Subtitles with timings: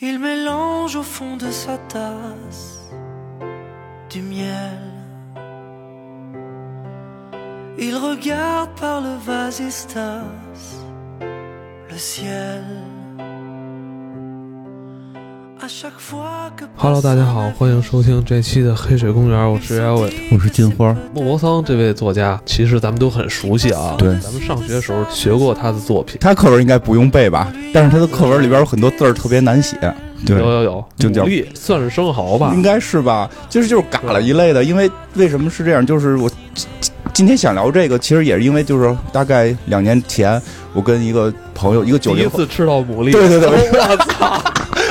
[0.00, 2.88] Il mélange au fond de sa tasse
[4.08, 4.78] du miel.
[7.78, 10.22] Il regarde par le vasistas
[11.90, 12.64] le ciel.
[16.76, 20.10] Hello，大家好，欢迎收听这期的《黑水公园》，我是艾伟。
[20.32, 23.94] 我是金花，莫泊桑这位作家，其实咱们都很熟悉啊。
[23.98, 26.16] 对咱们上学的时候学过他的作品。
[26.22, 27.52] 他课文应该不用背吧？
[27.74, 29.76] 但是他的课文里边有很多字儿特别难写，
[30.24, 32.62] 对有，有有，就叫算是生蚝吧应。
[32.62, 33.28] 该是吧？
[33.50, 34.64] 就是就是嘎了一类的。
[34.64, 35.84] 因为为什么是这样？
[35.84, 36.66] 就是我今
[37.12, 40.40] 今天想聊这个，其实也是因为就是大概两年前，
[40.72, 44.42] 我跟一个朋友，一个九零后，第一次吃到牡蛎，对对对 我操！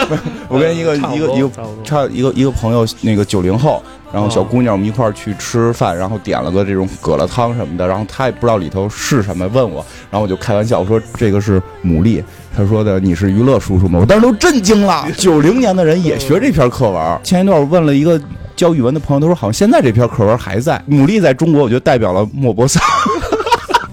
[0.47, 1.49] 我跟一个一个一个
[1.83, 12.23] 差一个一个朋友，那个九零后，然后小姑娘，我们一块儿去吃饭，然后点了个这种蛤蜊汤什么的，然后她也不知道里头是什么，问我，然后我就开玩笑我说这个是牡蛎，
[12.55, 13.99] 他说的你是娱乐叔叔吗？
[13.99, 17.19] 我当时都震惊了，九零年的人也学这篇课文。
[17.23, 18.19] 前一段我问了一个
[18.55, 20.81] 教语文的朋友，他说好像现在这篇课文还在。
[20.89, 22.81] 牡蛎在中国，我觉得代表了莫泊桑。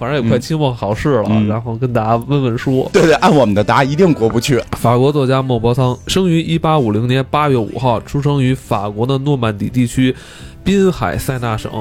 [0.05, 2.87] 反正也快期末考试了，嗯然后跟大家问问书。
[2.93, 4.61] 对对，按我们的答一定过不去。
[4.73, 10.15] 法国作家莫泊桑生于一八五零年八月五号，出生于法国的诺曼底地区
[10.63, 11.71] 滨海塞纳省。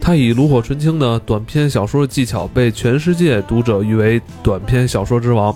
[0.00, 5.54] 他以炉火纯青的短篇小说技巧被全世界读者誉为短篇小说之王。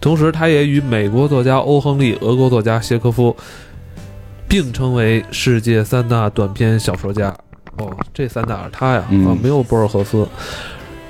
[0.00, 3.34] 同时，他也与美国作家欧亨利、俄国作家谢科夫
[4.46, 7.34] 并称为世界三大短篇小说家。
[7.78, 10.26] 哦，这三大是他呀，嗯啊，没有博尔赫斯。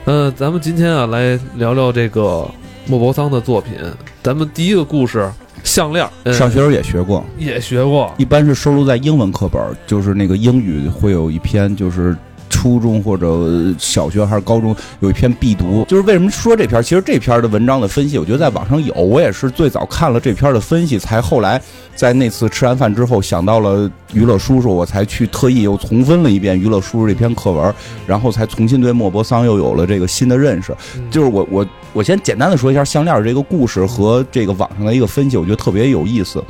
[0.06, 2.48] 呃，咱们今天啊来聊聊这个
[2.86, 3.74] 莫泊桑的作品。
[4.22, 5.28] 咱们第一个故事，
[5.64, 12.16] 项链，呃上学时候也学过，也学过，一般是收录在英文课本，就是那个英语会有一篇，就是
[12.56, 15.84] 初中或者小学还是高中有一篇必读。
[15.86, 16.82] 就是为什么说这篇？
[16.82, 18.94] 其实这篇的文章的分析，我觉得在网上有。
[18.94, 21.60] 我也是最早看了这篇的分析，才后来
[21.94, 27.74] 在那次吃完饭之后想到了娱乐叔叔，我才去特意又重温了一遍娱乐叔叔这篇课文，
[28.06, 30.74] 然后才重新对莫泊桑又有了这个新的认识。
[30.96, 36.42] 嗯就是我我我先简单的说一下项链这个故事和这个网上的一个分析，我觉得特别有意思。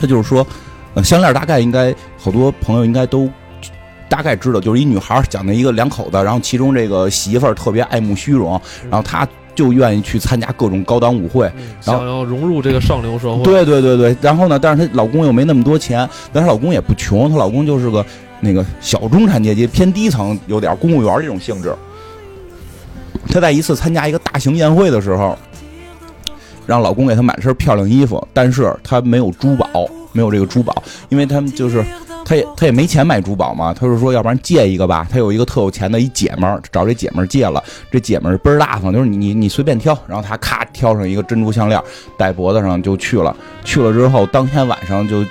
[0.00, 0.46] 他就是说，
[0.94, 3.28] 呃，项链大概应该好多朋友应该都
[4.08, 8.60] 大概知道，就是一女孩讲的一个两口子，然后其中这个媳妇儿特别爱慕虚荣，
[8.90, 11.46] 然后她就愿意去参加各种高档舞会。
[11.56, 18.04] 嗯然后想要融入这个上流社会，对对对对，然后呢，但是她老公又没那么多钱，但是她老公也不穷，她老公就是个
[18.40, 21.74] 那个小中产阶级，偏低层，有点公务员这种性质。
[23.28, 25.36] 她在一次参加一个大型宴会的时候，
[26.66, 29.68] 让老公给她买身漂亮衣服，但是她没有珠宝，
[30.12, 31.84] 没有这个珠宝，因为他们就是。
[32.24, 35.06] 她也他也没钱买珠宝嘛，他就说要不然借一个吧。
[35.10, 41.80] 他有一个特有钱的一姐们儿，找这姐们儿借了，这姐们儿倍儿大方，就是你你你随便挑，然后他咔挑上一个珍珠项链
[42.16, 43.36] 戴脖子上就去了。
[43.62, 45.24] 去了之后，当天晚上就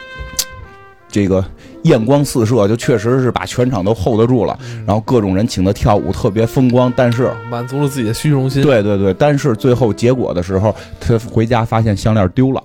[1.09, 1.43] 这个
[1.83, 4.57] 艳光四射，就确实是把全场都 hold 得住了。
[4.65, 6.93] 嗯然后各种人请他跳舞，特别风光。
[6.95, 12.63] 但是，满足了自己的虚荣心，对对对，但是最后结果的时候，他回家发现项链丢了。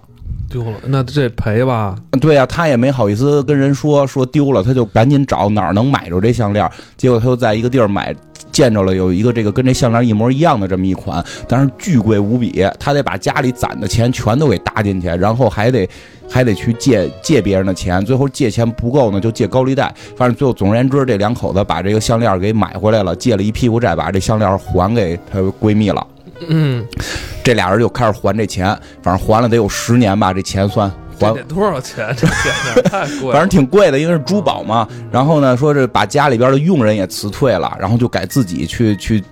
[0.51, 6.69] 丢了，那这赔吧，对呀、他也没好意思跟人说说丢了，他就赶紧找哪儿能买着这项链。
[6.97, 8.15] 结果他就在一个地儿买。
[8.51, 15.89] 见着了有一个这个跟这项链一模一样的这么一款，但是巨贵无比，他得把家里攒的钱全都给搭进去，然后还得
[16.29, 19.95] 还得去借借别人的钱，最后借钱不够呢，就借高利贷。
[20.17, 26.05] 反正最后总而言之，这两口子把这个项链给买回来了，借了一屁股债，把这项链还给她闺蜜了。
[26.47, 26.87] 嗯，
[27.43, 28.67] 这俩人就开始还这钱，
[29.03, 32.15] 反正还了得有十年吧，这钱算还得多少钱？
[32.17, 34.87] 这钱太贵，反正挺贵的，因为是珠宝嘛。
[35.11, 39.23] 然后呢，说这把家里边的佣人也辞退了，然后就改自己去去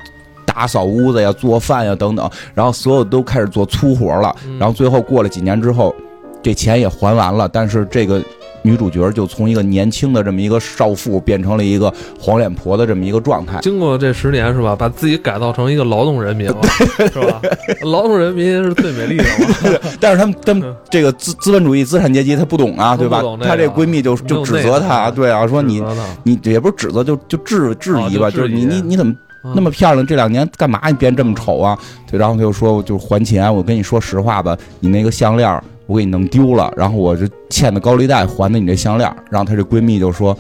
[0.44, 4.34] 打扫屋子呀、做饭呀等等，然后所有都开始做粗活了。
[4.58, 5.94] 然后最后过了几年之后，
[6.42, 8.22] 这钱也还完了，但是这个。
[8.66, 13.60] 女主角就从一个年轻的这么一个少妇变成了一个黄脸婆的这么一个状态。
[13.62, 14.75] 经过这十年是吧？
[14.75, 16.59] 把自己改造成一个劳动人民了，
[17.12, 17.41] 是吧？
[17.82, 19.78] 劳动人民是最美丽的嘛。
[20.00, 23.22] 但是他们他们这个资资本主义资产阶级他不懂啊，对吧他？
[23.22, 25.80] 这个她这闺蜜就就指责她，对啊，说你
[26.24, 29.15] 你也不是指责，就就质质疑吧，就是你你你怎么
[29.54, 31.78] 那么漂亮，这两年干嘛你变这么丑啊？
[32.10, 40.37] 对，然后他就说就还钱，我跟你说实话吧，你那个项链我给你弄丢了，然后我这欠的高利贷还的你这项链，然后她这闺蜜就说，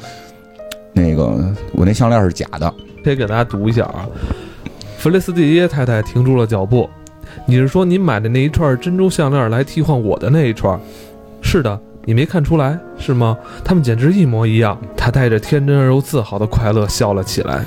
[0.92, 2.72] 那个我那项链是假的，
[3.04, 4.06] 可以给大家读一下啊。
[4.98, 6.88] 弗雷斯蒂耶太太停住了脚步。
[7.44, 10.78] 你是说你买的那一串珍珠项链来替换我的那一串？
[11.42, 13.36] 是的，你没看出来是吗？
[13.62, 14.76] 他们简直一模一样。
[14.96, 17.64] 她带着天真而又自豪的快乐笑了起来。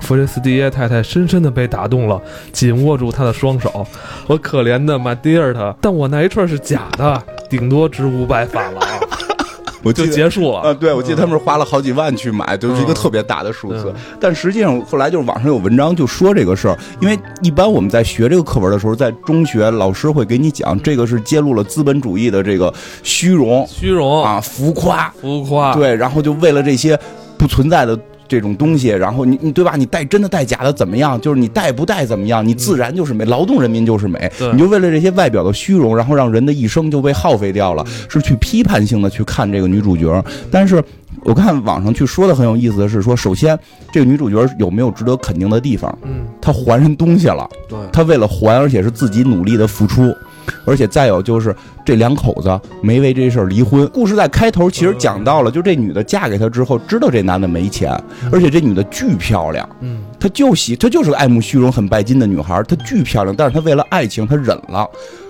[0.00, 2.20] 弗雷斯蒂耶太太深深的被打动了，
[2.52, 3.86] 紧握住他的双手。
[4.26, 7.22] 我可怜的马蒂尔塔，但我那一串是假的。
[7.50, 8.82] 顶多值五百法郎，
[9.84, 10.60] 我就结束了。
[10.60, 14.16] 啊，对，我记得他们是花了好几万去买，就是一个嗯特别大的数字嗯。
[14.18, 22.72] 但实际上后来就是网上有文章就说这个事儿，因为一般我们在学这个课文的时候，在中学老师会给你讲，这个是揭露了资本主义的这个
[23.02, 26.98] 虚荣虚荣、啊、浮夸，浮夸，对，然后就为了这些
[27.36, 27.98] 不存在的。
[28.32, 29.74] 这种东西，然后你你对吧？
[29.76, 31.20] 你带真的带假的怎么样？
[31.20, 32.42] 就是你带不带怎么样？
[32.46, 34.32] 你自然就是美，劳动人民就是美。
[34.54, 40.24] 你就为了这些外表的虚荣，然后让人的一生就被耗费掉了，是去批判性的去看这个女主角。
[40.50, 40.82] 但是
[41.24, 43.58] 我看网上去说的很有意思的是说，首先
[43.92, 45.96] 这个女主角有没有值得肯定的地方？
[46.02, 50.14] 嗯，她还人东西了，对，她为了还，而且是自己努力的付出。
[50.66, 51.54] 而且再有就是
[51.84, 53.86] 这两口子没为这事儿离婚。
[53.90, 57.92] 故事在开头其实讲到了，就这女的嫁给他之后，知道这男的没钱，
[58.32, 64.84] 而且这女的巨漂亮，嗯，她就喜，她就是个爱慕虚荣、很拜金的女孩，她巨漂亮，但是她为了爱情，她忍了，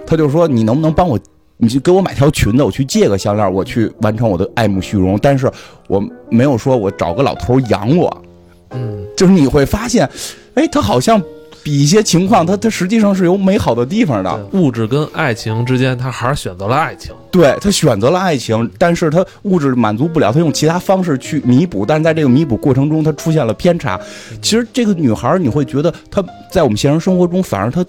[0.06, 1.18] 她就说你能不能帮我，
[1.62, 5.49] 你去给我买条裙子，我去借个项链，我去完成我的爱慕虚荣，但是
[5.87, 8.23] 我没有说我找个老头养我，
[8.70, 10.11] 嗯，就是你会发现，
[10.55, 11.23] 哎，他好像
[11.62, 17.14] 比一些情况，他他实际上是有美好的地方的，物质跟爱情之间，他还是选择了爱情。
[17.31, 24.00] 对他选择了爱情，但是他物质满足不了，他用其他方式去弥补，但是在这个弥补过程中，他出现了偏差。
[24.43, 26.20] 其实这个女孩，你会觉得她
[26.50, 27.87] 在我们现实生活中，反而她，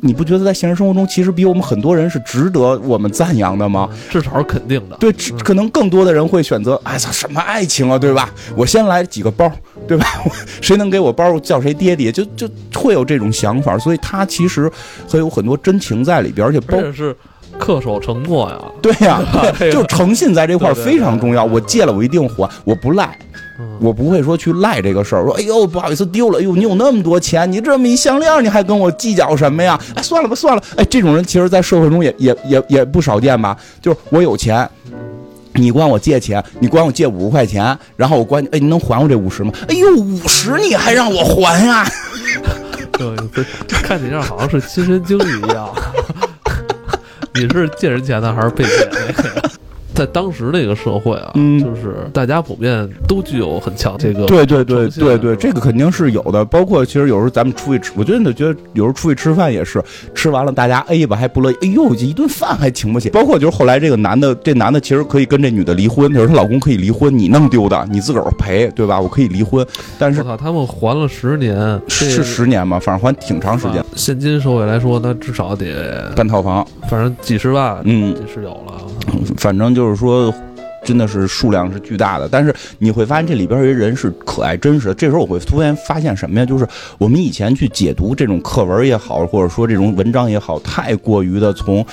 [0.00, 3.88] 你不觉得在现实生活中，其实比我们很多人是值得我们赞扬的吗？
[4.10, 4.96] 至少是肯定的。
[4.98, 5.12] 对，
[5.42, 8.30] 可能更多的人会选择，哎操，什么爱情啊，对吧？
[8.54, 9.50] 我先来几个包，
[9.88, 10.06] 对吧？
[10.60, 14.70] 谁能给我包，叫谁爹爹，就就会有这种想法，所以他其实
[15.10, 17.16] 还有很多真情在里边，而且包而且是
[17.58, 18.58] 恪守承诺呀。
[18.82, 19.22] 对呀、
[19.72, 21.42] 就是诚信在这块非常重要。
[21.42, 23.25] 我借了，我一定还，我不赖，嗯
[23.80, 25.24] 我不会说去赖这个事儿。
[25.24, 29.78] 说，哎呦，不好意思丢了，哎呦，你有那么多钱，你这么一项链，你还跟我计较什么呀？
[29.94, 30.62] 哎，算了吧，算了。
[30.76, 33.56] 哎，这种人其实，在社会中也也也也不少见吧？
[33.80, 34.68] 就是我有钱。
[35.58, 39.50] 你管我借钱，你管我借五十块钱，然后我管你，哎，你能还我这五十吗？
[39.68, 41.86] 哎呦，五十你还让我还呀、
[42.92, 43.44] 对，对
[43.82, 45.68] 看你这好像是亲身经历一样。
[47.34, 49.50] 你是借人钱的还是被借的？
[49.96, 56.44] 在当时那个社会啊，嗯就是大家普遍都具有很强这个对对对对对，这个肯定是有的。
[56.44, 59.82] 包括其实有时候咱们出去吃，我真的觉得有时候出去吃饭也是，
[60.14, 63.08] 吃完了大家 A 吧还不乐意，哎呦，这一顿饭还请不起。
[63.08, 69.00] 包括就是后来这个男的，这男的其实可以跟这女的离婚，就是她老公可以离婚，你弄丢的，你自个儿赔，对吧？
[69.00, 69.66] 我可以离婚，
[69.98, 78.82] 但是我操，他们还了十年，是十年嘛，反正还挺长时间，啊现金社会来说，那至少得半套房，反正几十万，嗯，这是有了。
[79.36, 80.34] 反正就是就是说。
[80.84, 84.94] 真的是数量是巨大的，但是你会发现这里边儿人是可爱真实的。
[84.94, 86.46] 这时候我会突然发现什么呀？
[86.46, 86.64] 就是
[86.96, 91.84] 我们以前去解读这种课文也好，或者说这种文章也好，太过于的从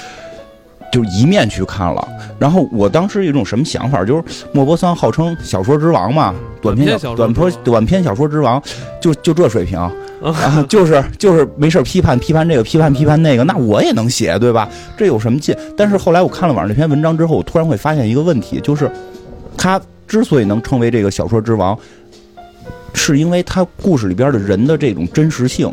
[0.93, 2.07] 就是一面去看了。
[2.37, 8.61] 然后我当时有一种什么想法，就是莫泊桑号称小说之王嘛，短篇小说短篇短篇小说之王，
[9.01, 9.79] 就就这水平。
[10.21, 14.69] 啊，就是就是没事批判批判这个，批判批判那个，那我也能写，对吧？
[14.95, 15.53] 这有什么劲？
[15.75, 18.89] 但是后来我看了网上这篇文章之后，我突然会发现一个问题，就是
[19.57, 21.77] 他之所以能成为这个小说之王，
[22.93, 25.67] 是因为他故事里边的人的这种真实性，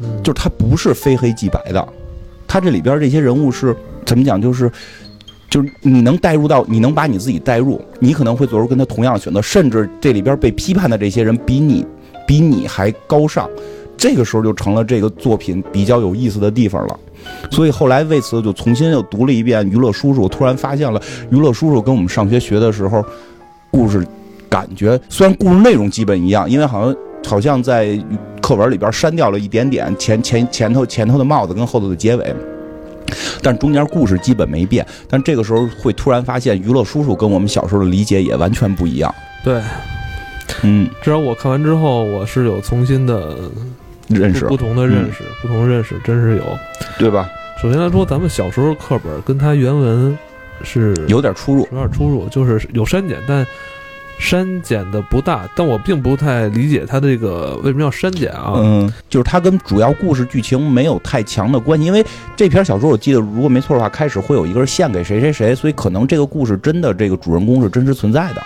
[0.00, 1.88] 嗯就是他不是非黑即白的，
[2.46, 3.74] 他这里边这些人物是
[4.08, 4.40] 怎么讲？
[4.40, 4.72] 就是
[5.50, 11.84] 就是你能带入到，你能把你自己带入，你可能会做出跟他同样的选择，甚至这里边被批判的这些人比你
[12.26, 13.46] 比你还高尚，
[13.98, 16.98] 这个时候就成了这个作品比较有意思的地方了。
[17.50, 20.98] 所以后来为此就重新又读了一遍《娱乐叔叔》，突然发现了
[21.30, 23.04] 《娱乐叔叔》跟我们上学学的时候
[23.70, 24.06] 故事
[24.48, 27.98] 感觉，虽然故事内容基本一样，因为好像好像在
[28.40, 32.34] 课文里边删掉了一点点前前前头前头的帽子跟后头的结尾。
[33.42, 39.14] 但中间故事基本没变，但这个时候会突然发现，娱乐叔叔跟我们小时候的理解也完全不一样。
[39.44, 39.62] 对，
[40.62, 43.36] 嗯，至少我看完之后，我是有重新的
[44.08, 46.44] 认识不同的认识，不同认识真是有。
[46.98, 47.28] 对吧？
[47.62, 50.16] 首先来说，咱们小时候课本跟他原文
[50.62, 51.66] 是有点出入。
[51.72, 53.46] 有点出入，就是有删减，但
[54.18, 55.48] 删减的不大。
[55.56, 58.54] 但我并不太理解它这个为什么要删减啊？
[58.56, 62.04] 嗯，就是它跟主要故事剧情没有太强的关系，因为
[62.36, 68.42] 这篇小说我记得如果没错的话，开始会有一个是献给谁谁谁，所以可能这个故事真的这个主人公是真实存在的。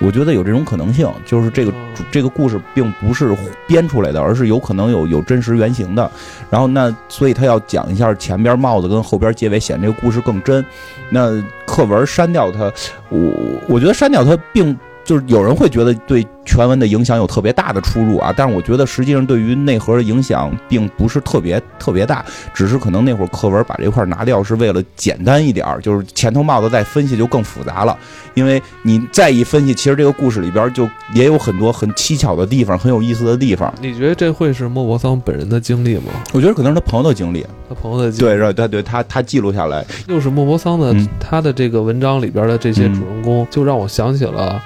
[0.00, 1.72] 我觉得有这种可能性，就是这个
[2.08, 6.08] 这个故事并不是编出来的，而是有可能有有真实原型的。
[6.48, 10.64] 然后那所以他要讲一下前边帽子跟后边结尾，显这个故事更真。
[11.10, 11.42] 那
[11.78, 12.72] 课文删掉它，
[13.08, 13.32] 我
[13.68, 14.76] 我觉得删掉它并
[15.08, 22.22] 就是有人会觉得对全文的影响有特别大的出入啊，但是我觉得实际上对于内核的影响并不是特别特别大，
[22.52, 27.96] 只是可能那会儿课文把这块拿掉是为了简单一点儿，就是前头帽子再分析就更复杂了，
[28.34, 33.72] 因为你再一分析，其实这个故事里边就也有很多很蹊跷的地方，很有意思的地方。
[33.80, 36.12] 你觉得这会是莫泊桑本人的经历吗？
[36.34, 44.62] 我觉得可能是他朋友的经历，他朋友的经历，对对对，他他记录下来，又是莫泊桑的、嗯他的这个文章里边的这些主人公，就让我想起了。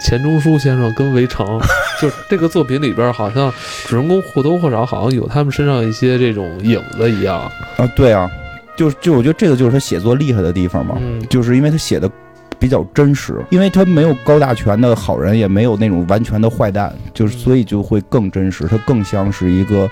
[0.00, 1.46] 钱钟书先生跟围城，
[2.00, 3.52] 就是这个作品里边，好像
[3.86, 7.40] 主人公或多或少好像有他们身上一些这种影子一样。
[7.76, 8.30] 啊，对啊，
[8.76, 12.10] 就就我觉得这个就是他写作厉害的地方嘛，嗯，就是因为他写的
[12.58, 19.88] 比较真实，因为他没有高大全的好人，也没有那种完全的坏蛋，就是所以就会更真实，他更像是一个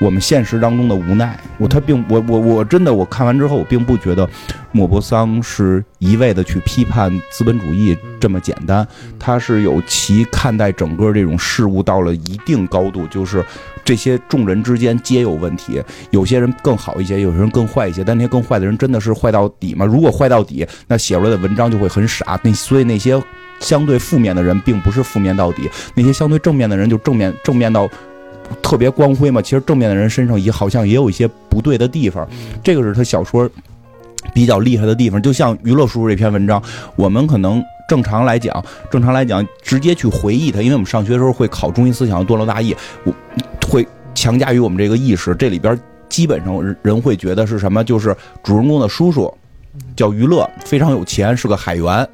[0.00, 1.38] 我们现实当中的无奈。
[1.58, 4.28] 我他并我我我真的我看完之后，我并不觉得
[4.72, 8.86] 莫泊桑是一味的去批判资本主义这么简单，
[9.18, 13.44] 他是有其看待整个这种事物到了一定高度，就是
[13.84, 19.84] 这些众人之间皆有问题，有些人更好一些，有些人更坏一些，但那些更坏的人真的是坏到底吗？
[19.84, 22.38] 如果坏到底，那写出来的文章就会很傻。
[22.42, 23.20] 那所以那些
[23.58, 27.88] 相对负面的人，并不是负面到底，那些相对正面的人就正面正面到。
[28.62, 32.26] 特别光辉嘛，其实正面的人身上也好像也有一些不对的地方，
[32.62, 33.48] 这个是他小说
[34.34, 35.20] 比较厉害的地方。
[35.20, 36.62] 就像娱乐叔叔这篇文章，
[36.96, 42.74] 我们可能正常来讲，正常来讲，直接去回忆它，因为我们上学的时候会考中心思想段落大意，
[43.04, 43.12] 我
[43.66, 45.34] 会强加于我们这个意识。
[45.34, 45.78] 这里边
[46.08, 47.82] 基本上人人会觉得是什么？
[47.84, 49.32] 就是主人公的叔叔
[49.96, 52.08] 叫娱乐，非常有钱，是个海员，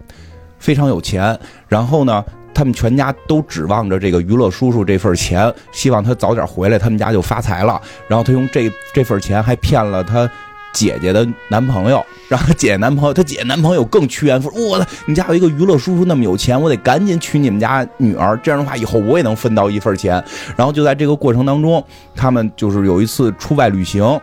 [0.58, 1.38] 非常有钱。
[1.68, 2.24] 然后呢？
[2.54, 7.80] 他们全家都指望着这个娱乐叔叔这份钱，希望他早点回来，他们家就发财了。
[8.06, 10.30] 然后他用这这份钱还骗了他
[10.72, 14.60] 姐姐的男朋友，让他姐姐男朋友，他姐姐男朋友更趋炎附势。
[14.60, 20.12] 我的，你家有一个娱乐叔叔那么有钱，我得赶紧娶你们家女儿，这样的话以后我也能分到一份钱。
[20.56, 21.84] 然后就在这个过程当中，
[22.16, 24.20] 他们就是有一次出外旅行。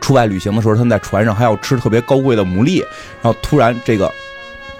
[0.00, 2.80] 出外旅行的时候，他们在船上还要吃特别高贵的牡蛎，
[3.20, 4.10] 然后突然这个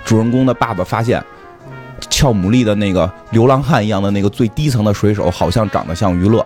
[0.04, 1.22] 主人公的爸爸发现。
[2.08, 6.44] 俏牡蛎的那个流浪汉一样的那个最低层的水手，好像长得像娱乐，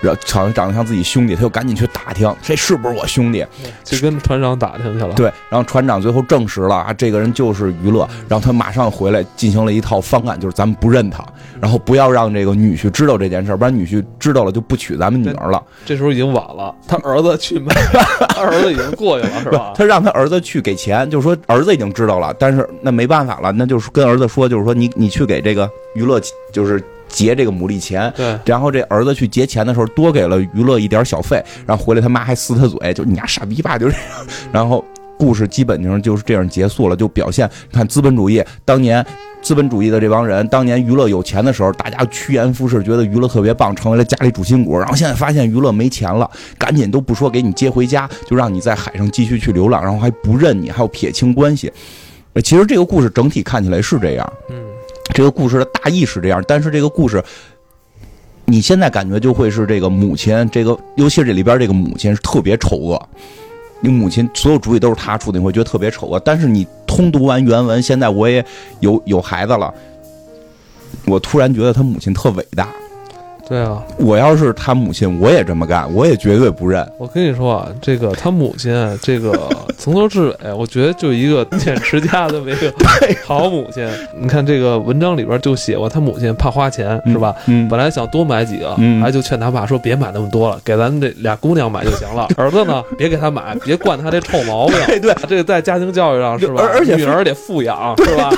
[0.00, 3.44] 然后好像长得像自己兄弟，他就赶紧去打听，这是不是我兄弟？
[3.82, 5.14] 就跟船长打听去了。
[5.14, 11.24] 对，然后船长最后证实了啊，这个人就是娱乐，然后他马上回来进行了一套方案，就是咱们不认他，
[11.60, 15.62] 然后不要让这个女婿知道这件事，不然女婿知道了就不娶咱们女儿了。
[15.84, 17.74] 这时候已经晚了，他儿子去买，
[18.28, 19.72] 他 儿子已经过去了，是吧？
[19.74, 26.20] 他让他儿子去给钱，就是说儿子已经知道了，但是那没办法了，那就是跟儿子说，就是说你你去给这个娱乐
[26.52, 26.82] 就是
[27.14, 34.02] 结这个牡蛎钱，对，然后这儿子去结钱的时候多给了娱乐一点小费，然后回来他妈还撕他嘴，就你丫傻逼吧，就这样，
[34.52, 34.84] 然后
[35.16, 39.04] 故事基本上就是这样结束了，就表现看资本主义当年。
[39.44, 44.78] 资本主义的这帮人，当年娱乐有钱的时候，大家趋炎附势，觉得娱乐特别棒，成为了家里主心骨。
[44.78, 51.70] 然后现在发现娱乐没钱了，赶紧都不说给你接回家，就让你在海上继续去流浪，然后还不认你，还要撇清关系。
[52.42, 54.56] 其实这个故事整体看起来是这样，嗯，
[55.12, 57.22] 这个故事的大意是这样，但是这个故事，
[58.46, 63.08] 你现在感觉就会是这个母亲，这个尤其是这里边这个母亲是特别丑恶。
[63.80, 66.18] 你母亲所有主意都是她出的，你会觉得特别丑恶。
[66.20, 68.44] 但是你通读完原文，现在我也
[68.80, 69.72] 有有孩子了，
[71.06, 72.68] 我突然觉得他母亲特伟大。
[73.46, 76.86] 对啊，我要是他母亲，我也这么干，我也绝对不认。
[76.96, 78.72] 我跟你说啊，这个他母亲，
[79.02, 79.48] 这个
[79.78, 82.72] 从头至尾，我觉得就一个俭持家的一个
[83.26, 83.86] 好母亲。
[84.18, 87.34] 你看这个文章里边就写过，他母亲怕花钱，是吧？
[87.46, 92.26] 嗯，本来想多买几个，嗯还就劝他爸说别买那么多了，给咱这俩姑娘买就行了。
[92.38, 94.76] 儿子呢，别给他买，别惯他这臭毛病。
[94.86, 96.62] 对对，这个在家庭教育上是吧？
[96.62, 98.30] 而而且女儿得富养是吧？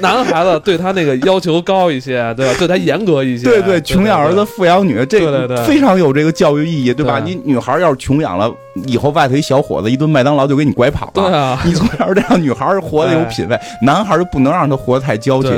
[0.00, 2.54] 男孩子对他那个要求高一些，对吧？
[2.58, 3.44] 对他严格一些。
[3.44, 7.20] 对对，穷养儿子，富养女，这非常有这个教育意义，对吧？
[7.24, 8.52] 你女孩要是穷养了，
[8.86, 11.12] 以后外头一小伙子一顿麦当劳就给你拐跑了。
[11.14, 15.50] 对啊， 你从小得让女孩活得有品位，男孩就不能让她活得太娇气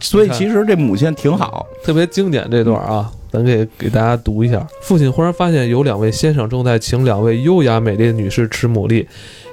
[0.00, 1.66] 所以其实这母亲挺好。
[1.84, 4.66] 特别经典这段啊，咱给给大家读一下。
[4.80, 9.06] 父亲忽然发现有两位先生正在请两位优雅美丽的女士吃牡蛎。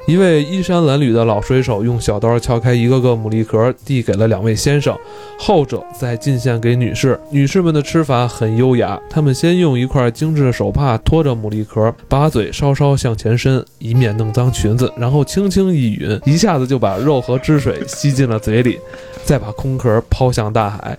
[0.07, 4.95] 一位衣衫褴褛的老水手用小刀撬开一个个牡蛎壳，递给了两位先生，
[5.39, 7.19] 后者再进献给女士。
[7.31, 18.79] 女士们的吃法很优雅，她们先用一块精致的手帕托着牡蛎壳，把嘴稍稍向前伸，以免弄脏裙子，然后轻轻一吮，一下子就把肉和汁水吸进了嘴里，
[19.23, 20.95] 再把空壳抛向大海。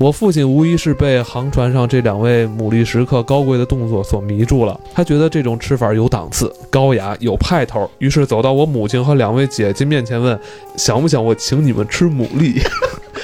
[0.00, 10.40] 我父亲无疑是被航船上这两位牡蛎食客高贵的动作所迷住了，他觉得这种吃法有档次、高雅、有派头，于是走到我母亲和两位姐姐面前问
[10.74, 12.62] ：“想不想我请你们吃牡蛎？”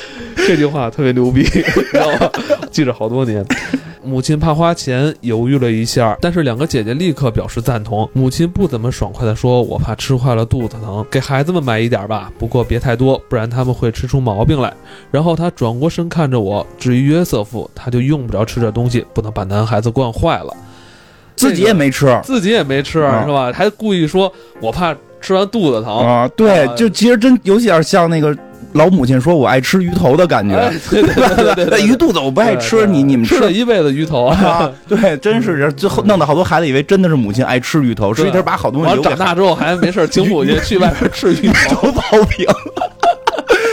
[0.46, 2.30] 这句话特别牛逼，知道吗？
[2.70, 3.42] 记着好多年。
[4.06, 8.08] 母亲怕花钱，犹豫了一下，但是两个姐姐立刻表示赞同。
[8.12, 14.72] 母亲不怎么爽快地说：“我怕吃坏了肚子疼，给孩子们买一点吧，不过别太多，不然他们会吃出毛病来。”
[15.10, 20.54] 然后她转过身看着我，至于约瑟夫，他就用不着吃这东西，不能把男孩子惯坏了。
[21.34, 23.52] 自己也没吃自己也没吃，啊是吧？
[23.52, 24.32] 还故意说
[24.62, 24.96] ：“我怕
[25.26, 25.98] 吃完肚子疼。
[25.98, 28.32] 啊，对啊，就其实真有点像那个
[28.74, 30.54] 老母亲说我爱吃鱼头的感觉。
[30.54, 41.90] 哎，对对对对对那鱼肚子我不爱吃，你你们吃了一辈子鱼头啊，对，真是最后弄得好多孩子以为真的是母亲爱吃鱼头，实际他把好东西完留给长大之后还没事儿请母亲去外边吃鱼头。
[41.90, 42.46] 头刨饼。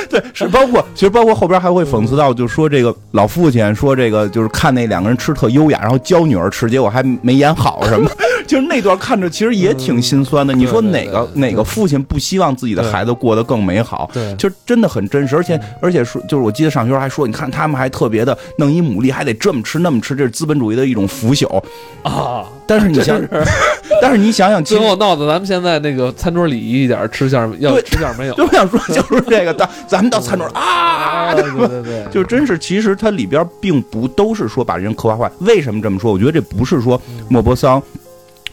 [0.10, 8.08] 对，是包括其实包括后边还会讽刺到，就说这个老父亲说这个就是看那两个人吃特优雅，然后教女儿吃，结果还没演好什么，
[8.48, 10.54] 就是那段看着其实也挺心酸的。
[10.54, 14.10] 你说哪个哪个父亲不希望自己的孩子过得更美好？
[14.14, 21.62] 对就真的很真实，而且而且说，就是我记得上学还说，你看他们还特别的弄一牡蛎，还得这么吃那么吃，这是资本主义的一种腐朽。
[22.04, 22.46] 啊！
[22.68, 23.22] 但是你想，
[24.02, 28.34] 但是你想想，最后闹得咱们现在那个餐桌礼仪一点吃相要对吃相没有。
[28.36, 35.32] 就我想说，就是这个，咱 咱们到餐桌啊，啊，对对对，就真是，其实它里边并不都是说把人刻画坏。
[35.40, 36.12] 为什么这么说？
[36.12, 37.82] 我觉得这不是说莫泊桑。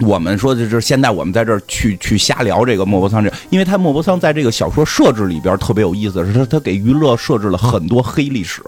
[0.00, 8.62] 我们说的是现在我们在这儿去去瞎聊这个莫泊桑这，因为他莫泊桑在这个小说设置里边特别有意思是，他他给娱乐设置了很多黑历史。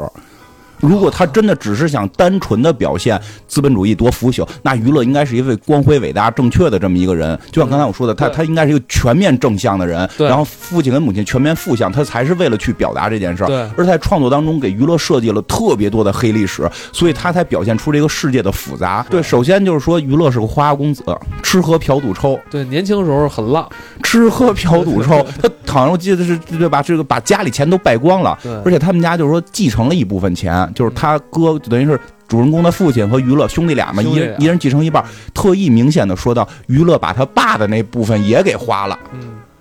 [0.82, 7.38] 如果他真的只是想单纯的表现资本主义多腐朽，那娱乐应该是一位光辉、伟大、正确的这么一个人。
[7.52, 13.46] 就像刚才我说的，他他应该是一个全面正向的人，对然后父亲跟母亲全面负向，他才是为了去表达这件事儿。
[13.46, 19.06] 对而在创作当中给娱乐设计了特别多的黑历史，所以他才表现出这个世界的复杂。
[19.08, 21.02] 对，首先就是说娱乐是个花花公子，
[21.42, 23.68] 吃喝嫖赌抽，对，年轻时候很浪，
[24.02, 25.26] 吃喝嫖赌抽，
[25.66, 26.80] 他好像我记得是对吧？
[26.80, 31.98] 这个把家里钱都败光了，对而且他们家就是说继承了一部分钱，就是他哥等于是。
[32.28, 38.98] 主人公的父亲和娱乐兄弟俩嘛，一人一人继承一半，特意明显的说到，娱乐把他爸的那部分也给花了，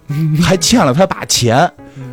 [0.07, 1.69] 嗯，还欠了他爸钱。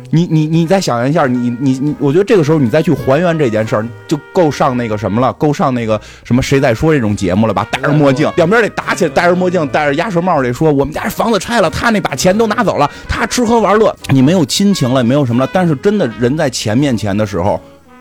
[0.09, 7.65] 你你你再想一下，你你你，我觉得这个时候你再去还原这件事儿，就够上那个什么了，够上那个什么谁在说这种节目了吧？
[7.71, 17.57] 戴着墨镜，两边得打起来，戴着墨镜，戴着鸭舌帽得说，我们家房子拆了，他那把钱都拿走了，他吃喝玩乐，你没有亲情了，没有什么了，但是真的人在钱面前的时候。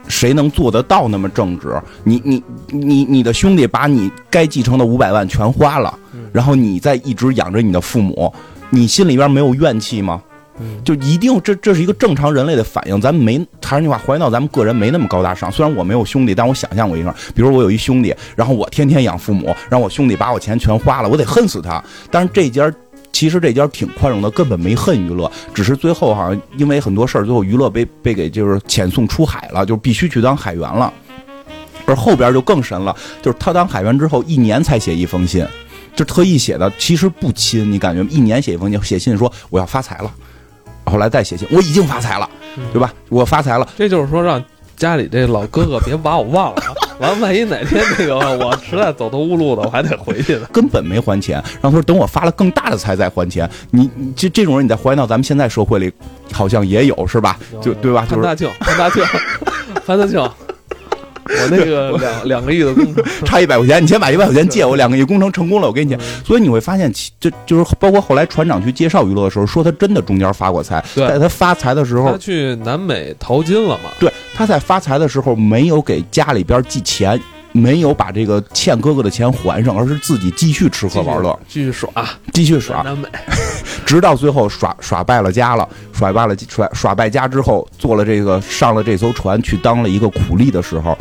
[0.08, 1.80] 谁能做得到那么正直？
[2.04, 5.96] 你你你你的兄弟把你该继承的五百万全花了，
[6.32, 8.32] 然后你再一直养着你的父母，
[8.70, 10.20] 你心里边没有怨气吗？
[10.82, 15.52] 就一定这这是一个正常人类的反应，咱们没还是那句话，还原到咱们个人没那么高大上。
[15.52, 21.80] 虽然我没有兄弟，但我想象过一个，比如我有一兄弟，然后我天天养父母，让我兄弟把我钱全花了，我得恨死他。
[22.10, 22.68] 但是这家
[23.12, 30.92] 其实这家挺宽容的，根本没恨娱乐，只是最后好像因为很多事儿，最后娱乐被被给就是遣送出海了，就必须去当海员了。
[31.86, 35.46] 而后边就更神了，就是他当海员之后一年才写一封信，
[35.96, 40.12] 就特意写的，其实不亲，你感觉一年写一封信，写信说我要发财了，
[40.84, 42.28] 后来再写信，我已经发财了，
[42.72, 42.92] 对吧？
[43.08, 44.42] 我发财了，这就是说让
[44.78, 46.62] 家里这老哥哥别把我忘了，
[47.00, 50.46] 完万一哪天那个 我实在走投无路了，我还得回去呢。
[50.52, 51.42] 根本没还钱。
[51.60, 53.48] 然后他说等我发了更大的财再还钱。
[53.72, 55.92] 你你这这种人你再还原到咱们现在社会里，
[56.32, 57.36] 好像也有是吧？
[57.60, 58.06] 就对吧？
[58.08, 59.04] 就是潘大庆，潘大庆，
[59.84, 60.30] 潘大庆，
[61.28, 66.00] 我那个两两个亿的工程， 差一百块钱，你先把一百块钱借我，两个亿工程成功了，我给你钱。
[66.24, 73.90] 所以你会发现，其这就是包括后来船长去介绍娱乐的时候，说他真的中间发过财，对在他发财的时候他，去南美淘金了嘛？
[74.00, 77.20] 对，他在发财的时候没有给家里边寄钱，
[77.58, 81.90] 没有把这个欠哥哥的钱还上，而是自己继续吃喝玩乐，继续耍，
[82.32, 82.86] 继续耍，
[83.84, 90.96] 直到最后耍耍败了家了，耍败了耍耍败家之后，做了这个上了这艘船去当了一个苦力的时候。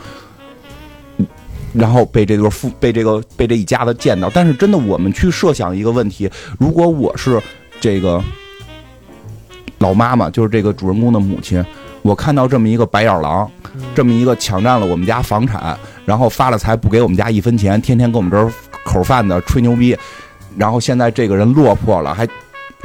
[1.74, 7.40] 然后被这对父被这个被这一家子见到，但是真的，我们去设想一个问题：如果我是
[7.80, 8.24] 这个
[9.78, 11.64] 老妈妈，就是这个主人公的母亲，
[12.02, 13.48] 我看到这么一个白眼狼，
[13.96, 18.52] 这么一个抢占了我们家房产，然后发了财不给我们家一分钱，天天跟我们这儿
[18.86, 19.98] 口饭的吹牛逼，
[20.56, 22.28] 然后现在这个人落魄了，还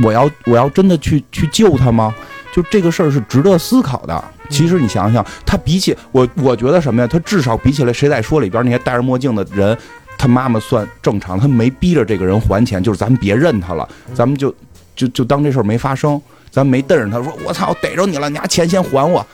[0.03, 2.15] 我要我要真的去去救他吗？
[2.53, 4.25] 就这个事儿是值得思考的。
[4.51, 7.09] 其实你想想，他比起我，我觉得什么呀？
[7.11, 9.77] 他至少比起来，谁在说里边那些戴着墨镜的人，
[10.19, 14.55] 他妈妈算正常，他没逼着这个人还钱，就是咱们别认他了，咱们就
[14.95, 19.27] 就就当这事儿没发生，咱没瞪着他说我操逮着你了，你拿钱先还我，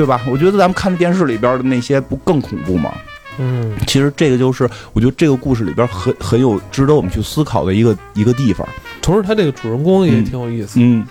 [0.00, 0.18] 对吧？
[0.30, 2.90] 我觉得咱们看电视里边的那些不更恐怖吗？
[3.38, 8.66] 嗯，其实这个就是我觉得这个故事里边很很有值得我们去思考的一个一个地方。
[9.02, 11.06] 同时他这个主人公也挺有意思，嗯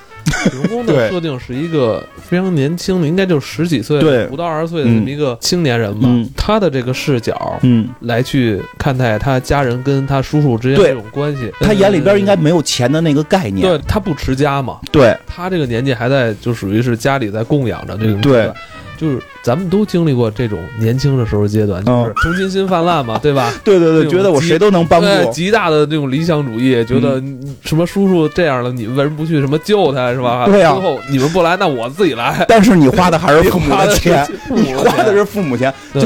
[0.52, 6.08] 主人公的设定是一个非常年轻的，应该就十几岁，对不到二十岁的这么一个青年人吧。
[6.08, 13.62] 嗯他的这个视角嗯，来去看待他家人跟他叔叔之间的这种关系，他眼里边应该没有钱的那个概念。
[13.62, 18.56] 对他不持家嘛，对他这个年纪还在就属于是家里在供养着这种阶对段。
[18.99, 23.53] 就是咱们都经历过这种年轻的时候阶段，就是嗯同情心泛滥嘛，对吧？
[23.63, 25.31] 对 对对，觉得我谁都能帮对，助。
[25.31, 27.23] 极大的这种理想主义，觉得
[27.63, 30.45] 什么叔叔这样了，你们为什么不去什么救他，是吧？
[30.45, 32.43] 对啊最后你们不来，那我自己来。
[32.49, 36.03] 但是你花的还是父母的 钱，父母的钱你花的是父母钱，对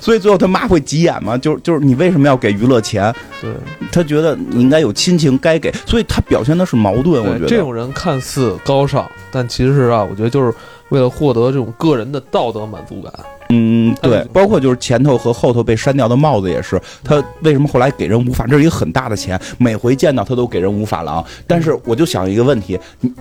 [0.00, 1.38] 所以最后他妈会急眼嘛？
[1.38, 3.14] 就是就是你为什么要给娱乐钱？
[3.40, 3.50] 对
[3.92, 7.22] 他觉得你应该有亲情该给，所以他表现的是矛盾。
[7.22, 10.52] 我觉，得这种人看似高尚，但其实啊，我觉得就是
[10.92, 13.12] 为了获得这种个人的道德满足感。
[13.48, 18.46] 嗯，对嗯，包括就是前头和后头被删掉的帽子也是，他为什么后来给人无法？
[18.46, 21.24] 这是一个很大的钱，每回见到他都给人无法郎。
[21.46, 23.12] 但是我就想一个问题，你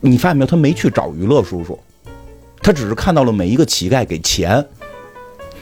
[0.00, 0.46] 你发现没有？
[0.46, 1.78] 他没去找娱乐叔叔，
[2.60, 4.62] 他只是看到了每一个乞丐给钱，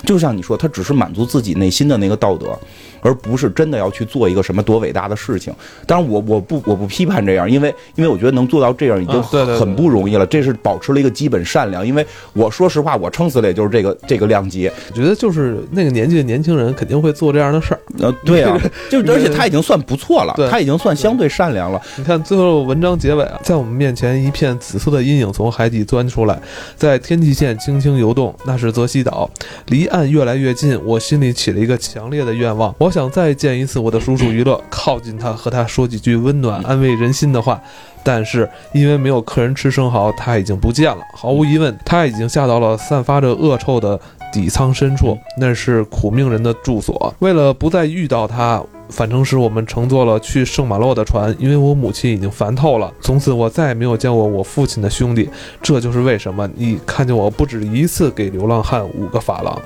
[0.04, 2.58] 就像你说，他只是满足自己内心的那个道德，
[3.00, 5.52] 而不是真的要去做一个什么多伟大的事情。
[5.86, 10.26] 当然我，我不我不批判这样，因为因为我觉得能做到这样已经很不容易了。
[10.26, 11.86] 这是保持了一个基本善良。
[11.86, 14.70] 因为我说实话，我撑死了也就是这个这个量级。
[14.90, 17.80] 我觉得就是那个年纪的年轻人肯定会做这样的事儿。
[17.98, 18.58] 呃，对啊，
[18.90, 21.80] 就而且他已经算不错了，他已经算相对善良了。
[21.96, 26.40] 你看最后文章结尾啊，在我们面前一片紫色的阴影从海底钻出来，
[26.76, 29.28] 在天际线轻轻游动，那是泽西岛，
[29.66, 30.78] 离岸越来越近。
[30.84, 37.60] 我心里起了一个强烈的愿望，我想再见一次我的叔叔娱乐，靠近他，和他说几句温暖、安慰人心的话。
[38.02, 41.02] 但是因为没有客人吃生蚝，他已经不见了。
[41.14, 44.00] 毫无疑问，他已经下到了散发着恶臭的
[44.32, 47.14] 底舱深处，那是苦命人的住所。
[47.18, 52.90] 为了不再遇到他，返程时我们乘坐了去圣马洛的船，因为我母亲已经烦透了。
[53.02, 55.28] 从此我再也没有见过我父亲的兄弟，
[55.60, 59.60] 这就是为什么你看见我不止一次给流浪汉五个法郎，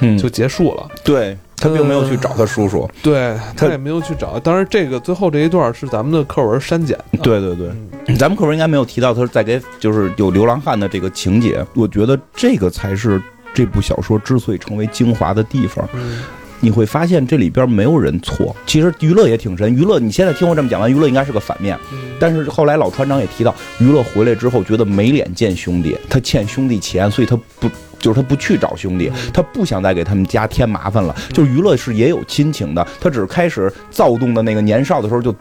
[0.00, 0.86] 嗯就结束了。
[1.02, 2.88] 对他并没有去找他叔叔。
[3.02, 7.18] 对他他也没有去找，当然这个最后这一段是咱们的课文删减的。
[7.22, 7.68] 对对对，
[8.06, 11.64] 嗯，咱们课文应该没有提到他在给就是有流浪汉的这个情节。
[11.74, 13.22] 我觉得这个才是
[13.54, 15.88] 这部小说之所以成为精华的地方。
[15.94, 16.22] 嗯
[16.64, 18.54] 你会发现这里边没有人错。
[18.66, 21.76] 其实娱乐也挺神，娱乐你现在听我这么讲完，娱乐应该是个反面。
[21.92, 27.68] 嗯但是后来老船长也提到，娱乐回来之后觉得没脸见兄弟，他欠兄弟钱，所以他不
[28.02, 31.16] 就是他不去找兄弟，嗯他不想再给他们家添麻烦了。
[31.32, 35.34] 就娱乐是也有亲情的，他只是开始躁动的那个年少的时候就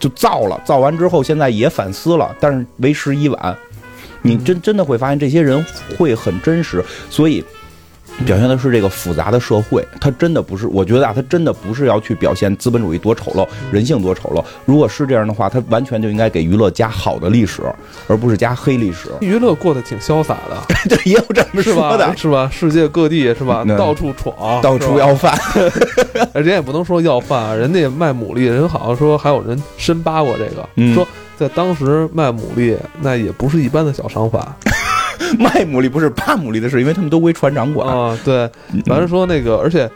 [0.00, 3.56] 就造了，造完之后现在也反思了，但是为时已晚。
[4.22, 5.64] 你真真的会发现这些人
[5.96, 7.44] 会很真实，所以。
[8.26, 14.44] 表现的是这个复杂的社会，它真的不是，我觉得啊，它真的不是要去表现资本主义多丑陋，人性多丑陋。
[14.64, 17.62] 如果是这样的话，它完全就应该给娱乐加好的历史，
[18.06, 19.08] 而不是加黑历史。
[19.20, 21.62] 娱乐过得挺潇洒的，对， 也有这么？
[21.62, 22.50] 说的，是吧？
[22.52, 23.64] 世界各地是吧？
[23.66, 25.38] 嗯到处闯，到处要饭。
[26.34, 34.44] 人家也不能说要饭啊，人家也卖牡蛎，人好像说还有人深扒过这个，嗯说在当时卖牡蛎那也不是一般的小商贩
[35.38, 38.18] 卖牡蛎不是扒牡蛎的事，因为他们都归船长管，啊。
[38.24, 38.50] 对，
[38.86, 39.90] 完了说那个，而且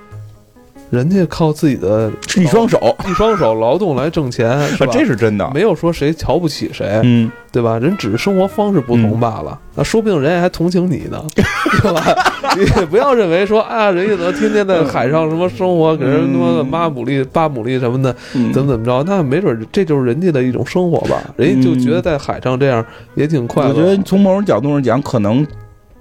[0.92, 4.92] 人家靠自己的一双手，一双手劳动来挣钱， 是啊，吧？
[4.92, 5.50] 这是真的。
[5.54, 7.78] 没有说谁瞧不起谁，嗯，对吧？
[7.78, 12.14] 人只是生活方式不同罢了，那说不定人家还同情你呢， 对吧？
[12.58, 19.02] 你也不要认为说啊，人家怎么天天在海上什么生活，给人他妈的挖牡蛎、扒牡蛎什么的，嗯怎么怎么着？
[19.06, 23.70] 那没准儿这就是人家的一种生活吧，人家就觉得在海上这样也挺快乐。
[23.70, 25.46] 我觉得从某种角度上讲，可能。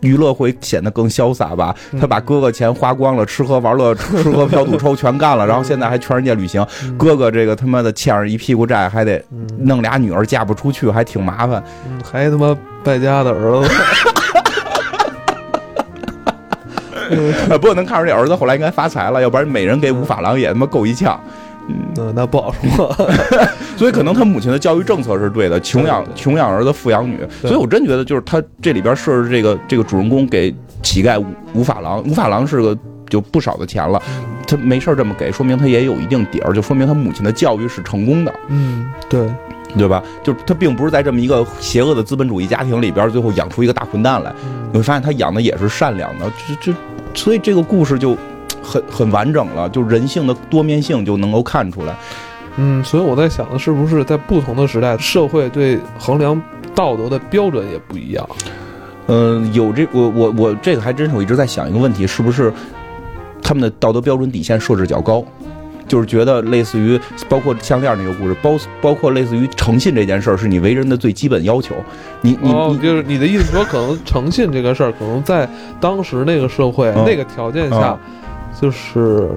[0.01, 1.75] 娱乐会显得更潇洒吧？
[1.93, 6.65] 嗯他把哥哥钱花光了，吃喝玩乐、 吃喝嫖赌抽全干了，然后现在还全世界旅行。
[6.83, 11.63] 嗯哥哥这个他妈的欠着一屁股债，还得嗯弄俩女儿嫁不出去，还挺麻烦。
[11.87, 13.69] 嗯还他妈败家的儿子，
[17.49, 21.19] 呃不过能看出这儿子后来应该发财了，要不然每人给五法郎也他妈够一呛。
[21.67, 22.95] 嗯，那不好说。
[23.77, 27.19] 所以可能他母亲的教育政策是对的，穷养穷养儿子，富养女。
[27.41, 32.77] 所以我真觉得就是他这里边设置这个这个主人公给乞丐五五法郎，五法郎是个
[33.09, 34.01] 就不少的钱了，
[34.47, 39.27] 他没事儿这么给，说明他也有一定底儿，就说明他母亲的教育是成功的，嗯，对，
[39.77, 40.03] 对吧？
[40.23, 44.33] 就是他并不是在这么一个邪恶的资本主义家庭里边，最后养出一个大混蛋来。
[44.71, 46.77] 你会发现他养的也是善良的，这这，
[47.13, 48.15] 所以这个故事就
[48.61, 51.95] 很很完整了，就人性的多面性就能够看出来。
[52.57, 56.39] 嗯，所以我在想的是不是在不同的时代，社会对衡量
[56.75, 58.29] 道德的标准也不一样。
[59.07, 62.51] 嗯，有这我我我这个还真是我一直在想一个问题，是不是
[63.41, 65.23] 他们的道德标准底线设置较高？
[65.87, 66.97] 就是觉得类似于
[67.27, 71.75] 包括项链那个故事，包包括类似于诚信这件事儿，是你为人的最基本要求。
[72.21, 75.49] 你你就是你的意思说，可能诚信这个事儿，可能在
[75.81, 77.97] 当时那个社会、嗯那个条件下，
[78.61, 79.29] 就是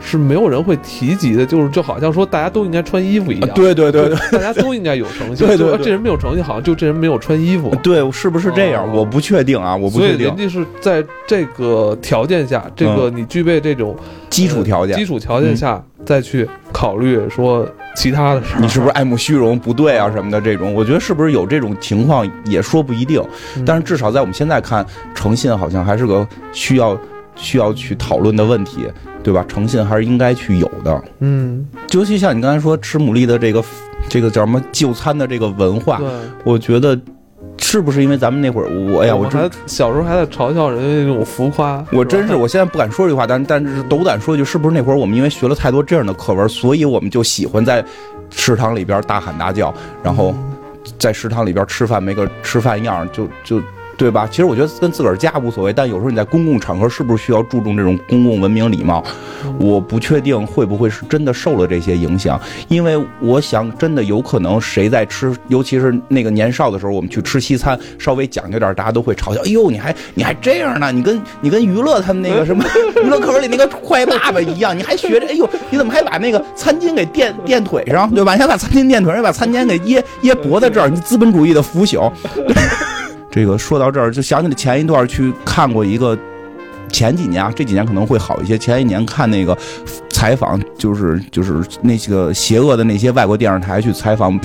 [0.00, 7.74] 是没有人会提及的，就是就好像说大家都应该穿衣服一样，啊对对对对大家都应该有诚信， 对对这人没有诚信，好像就这人没有穿衣服。
[7.82, 8.84] 对，是不是这样？
[8.84, 13.96] 哦我不确定啊，我不确定所以人家是在这个条件下，这个你具备这种
[14.30, 15.06] 基础条件呃基。
[15.06, 18.60] 础条件下，再去考虑说其他的事儿。
[18.60, 20.72] 你是不是爱慕虚荣不对啊什么的这种？
[20.74, 23.20] 我觉得是不是有这种情况也说不一定。
[23.56, 26.96] 嗯但是至少在我们现在看，诚信好像还是个需要
[27.38, 28.86] 需要去讨论的问题，
[29.22, 29.42] 对吧？
[29.48, 31.02] 诚信还是应该去有的。
[31.20, 33.64] 嗯，尤其像你刚才说吃牡蛎的这个
[34.08, 36.00] 这个叫什么就餐的这个文化，
[36.44, 36.98] 我觉得
[37.58, 47.84] 是不是因为咱们那会儿，我哎呀，我还小时候还在嘲笑人家那种浮夸，我真是，我现在不敢说这句话，但但是斗胆说一句，是不是那会儿我们因为学了太多这样的课文，所以我们就喜欢在
[48.30, 49.72] 食堂里边大喊大叫，
[50.02, 50.34] 然后
[50.98, 53.62] 在食堂里边吃饭没个吃饭样儿，就就
[53.98, 54.28] 对吧？
[54.30, 59.04] 其实我觉得跟自个儿家无所谓，但有时候你在公共场合是不是需要注重这种公共文明礼貌？
[59.58, 70.92] 我不确定会不会是真的受了这些影响，因为我想真的有可能谁在吃，尤其是那个年少的时候，我们去吃西餐，稍微讲究点，大家都会嘲笑，哎呦，你还你还这样呢？
[70.92, 72.64] 你跟你跟娱乐他们那个什么
[73.02, 78.34] 娱乐课本里那个坏爸爸一样，你还学着，哎呦，你怎么还把那个餐巾给垫垫腿上，对吧？
[78.36, 82.08] 你还把餐巾垫腿上，把餐巾给掖掖脖子这儿，你资本主义的腐朽。
[83.30, 86.16] 这个说到这儿，就想起了前一段去看过一个，
[86.90, 88.56] 前几年啊，这几年可能会好一些。
[88.56, 89.56] 前一年看那个
[90.08, 94.38] 采访，就是就是那些个邪恶的那些外国电视台去采访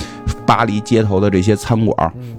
[0.44, 2.36] 巴黎街头的这些餐馆，嗯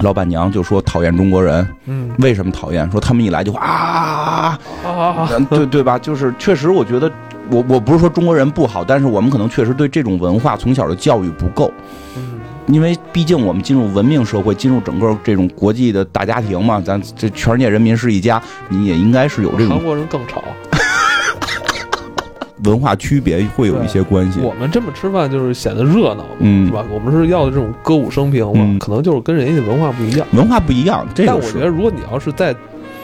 [0.00, 2.90] 老板娘就说讨厌中国人，嗯为什么讨厌？
[2.90, 5.96] 说他们一来就啊，啊，嗯对对吧？
[5.98, 7.08] 就是确实，我觉得
[7.50, 11.70] 我我不是说中国人不好，但是我们可能确实对这种文化从小的教育不够。
[12.16, 12.23] 嗯
[12.66, 20.42] 因为毕竟我们进入文明社会，进入整个这种国际的大家庭嘛，咱这全世界人民是一家，你也应该是有这种韩国人更吵。
[22.64, 24.40] 文化区别，会有一些关系。
[24.40, 26.82] 我们这么吃饭就是显得热闹嘛，嗯是吧？
[26.90, 30.26] 我们是要的这种歌舞升平嘛，嗯可能就是跟人家的文化不一样。
[30.32, 32.56] 文化不一样，这个但我觉得，如果你要是在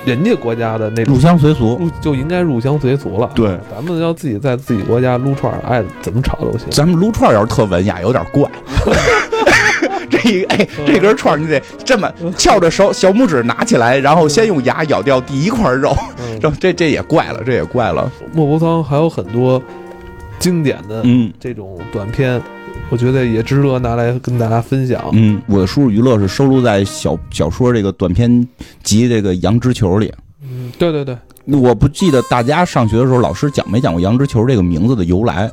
[0.05, 1.79] 人家国家的那种入乡随俗。
[1.79, 3.31] 入，就应该入乡随俗了。
[3.35, 6.69] 对，咱们要自己在自己国家撸串儿，爱怎么炒都行。
[6.71, 8.51] 咱们撸串儿要是特文雅，有点怪。
[10.11, 18.11] 这一哎，这根串儿你得这么翘着手，小拇指拿起来，然后先用牙咬掉第一块肉，嗯，这这这也怪了，这也怪了。
[18.33, 19.63] 莫泊桑还有很多
[20.39, 22.43] 经典的嗯这种短片，
[22.91, 25.09] 我觉得也值得拿来跟大家分享。
[25.13, 28.47] 嗯，我的叔叔娱乐是收录在小小说这个短篇
[28.83, 30.13] 集这个《羊脂球》里。
[30.43, 35.51] 嗯，对对对，我不记得大家上学的时候老师讲没讲过“羊脂球”这个名字的由来。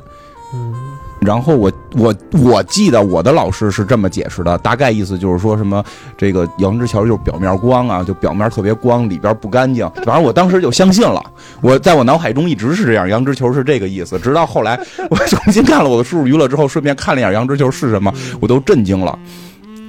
[1.20, 5.82] 然后我我我记得我的老师是这么解释的，大概意思就是说什么
[6.16, 9.88] 这个羊脂球就是表面光啊，就表面特别光，里边不干净。
[10.04, 11.22] 反正我当时就相信了，
[11.60, 14.18] 我在我脑海中一直是这样，羊脂球是这个意思。
[14.18, 14.78] 直到后来
[15.10, 19.18] 我重新看了我的叔叔娱乐之后，顺便看了一眼羊脂球是什么，我都震惊了。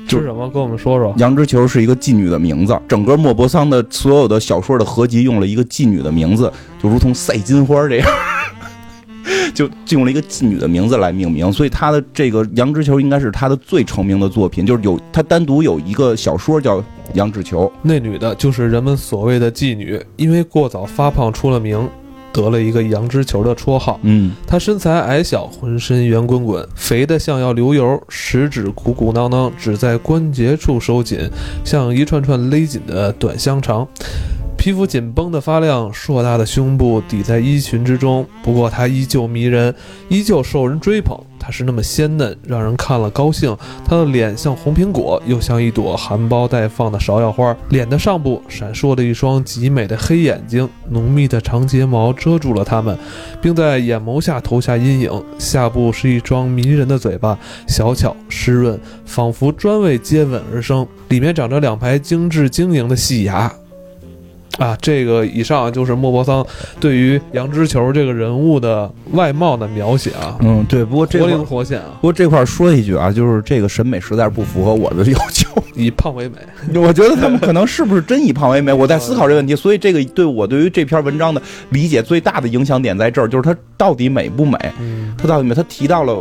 [0.07, 0.49] 就是什么？
[0.49, 1.13] 跟我们说说。
[1.17, 8.09] 羊脂球是一个妓女的名字，整个莫泊桑的所有的小说的合集用了一个妓女的名字，就如同赛金花这样，
[9.53, 16.79] 就就用了一个妓女的名字来命名，所以他的这个羊脂球应该是他的最成名的作品，就是有他单独有一个小说叫
[17.13, 21.89] 《羊脂球》，那女的就是人们所谓的妓女，因为过早发胖出了名，
[22.31, 23.99] 得了一个“羊脂球”的绰号。
[24.03, 31.19] 嗯她身材矮小，浑身圆滚滚，肥得像要流油，食指鼓鼓囊囊，只在关节处收紧，
[31.65, 33.87] 像一串串勒紧的短香肠。
[34.59, 38.27] 皮肤紧绷的发亮，硕大的胸部抵在衣裙之中。
[38.43, 39.73] 不过她依旧迷人，
[40.09, 41.17] 依旧受人追捧。
[41.39, 43.55] 她是那么鲜嫩，让人看了高兴。
[43.85, 47.55] 她的脸像红苹果，又像一朵含苞待放的芍药花。
[47.69, 52.97] 脸的上部闪烁着一双极美的黑眼睛，浓密的长睫毛遮住了它们，
[53.41, 55.23] 并在眼眸下投下阴影。
[55.37, 60.85] 下部是一双迷人的嘴巴，小巧湿润，仿佛专为接吻而生。
[61.07, 63.49] 里面长着两排精致晶莹的细牙。
[64.57, 66.45] 啊，这个以上就是莫泊桑
[66.79, 70.83] 对于杨之球这个人物的外貌的描写啊，嗯，对。
[70.83, 75.47] 不过这活灵活现啊，不过这块说一句啊，就是这个审美实在是不符合我的 要求。
[75.75, 76.35] 以胖为美。
[76.79, 78.73] 我觉得他们可能是不是真以胖为美？
[78.73, 84.57] 我在思考这个问题，所以这个对我对于这篇文章的理解最大的影响点在这儿，就是它到底美不美？
[84.79, 85.55] 嗯，它到底美？
[85.55, 86.17] 他提到了，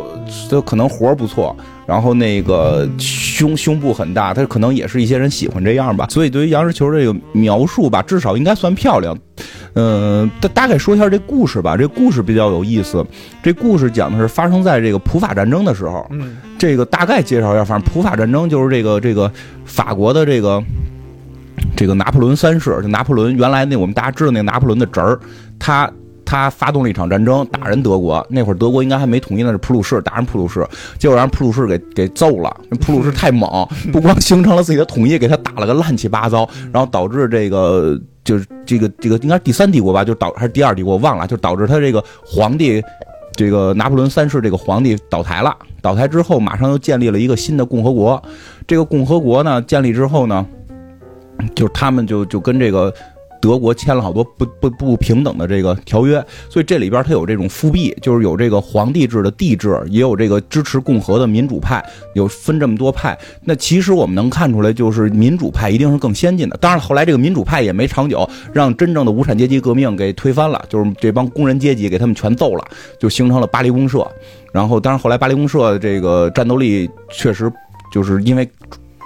[0.49, 1.55] 这可能活儿不错，
[1.89, 6.05] 然后那个胸胸部很大，他可能也是一些人喜欢这样吧。
[6.07, 9.17] 所以对于杨石球这个描述吧，至少应该算漂亮。
[9.73, 11.75] 嗯，大大概说一下这故事吧。
[11.75, 13.03] 这故事比较有意思。
[13.41, 16.05] 这故事讲的是发生在这个普法战争的时候。
[16.11, 19.31] 嗯，这个大概介绍一下，反正普法战争就是这个这个
[19.65, 20.63] 法国的这个
[21.75, 25.19] 这个拿破仑三世，就拿破仑原来那我们大家知道那个拿破仑的侄儿，
[25.57, 25.91] 他
[26.29, 28.23] 他发动了一场战争，打人德国。
[28.29, 30.63] 那会儿德国应该还没统一那，是普鲁士打人普鲁士，
[30.99, 32.55] 结果让普鲁士给给揍了。
[32.79, 42.83] 普鲁士太猛，不光形成了自己的统一，给他打了个乱七八糟，然后导致这个就是这个这个应该是第三帝国吧，就导还是第二帝国我忘了，就导致他这个皇帝。
[43.35, 48.21] 这个拿破仑三世这个皇帝倒台了，倒台之后马上又建立了一个新的共和国。
[48.67, 50.45] 这个共和国呢建立之后呢，
[51.55, 52.93] 就是他们就就跟这个
[53.41, 61.83] 德国签了好多不不不平等的这个条约，所以这里边它有这种复辟，就是有这个皇帝制的帝制，也有这个支持共和的民主派，
[62.15, 63.17] 有分这么多派。
[63.43, 66.57] 那其实我们能看出来，就是民主派一定是更先进的。
[66.57, 72.65] 当然，后来这个民主派也没长久，让真正的无产阶级革命给推翻了，就是这帮工人阶级给他们全揍了，
[72.99, 74.05] 就形成了巴黎公社。
[74.51, 77.51] 然后，当然后来巴黎公社这个战斗力确实
[77.91, 78.49] 就是因为。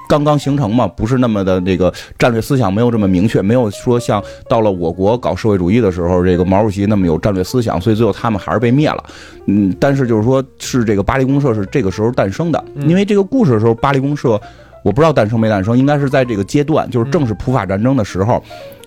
[0.10, 9.04] 刚刚形成嘛，不是那么的这个战略思想没有这么明确，没有说像到了我国搞社会主义的时候，这个毛主席那么有战略思想，所以最后他们还是被灭了。
[9.46, 14.40] 嗯，但是就是说，是这个巴黎公社是这个时候诞生的，因为这个故事的时候，巴黎公社
[14.84, 18.44] 我不知道诞生没诞生，应该是在这个阶段，就是正是普法战争的时候。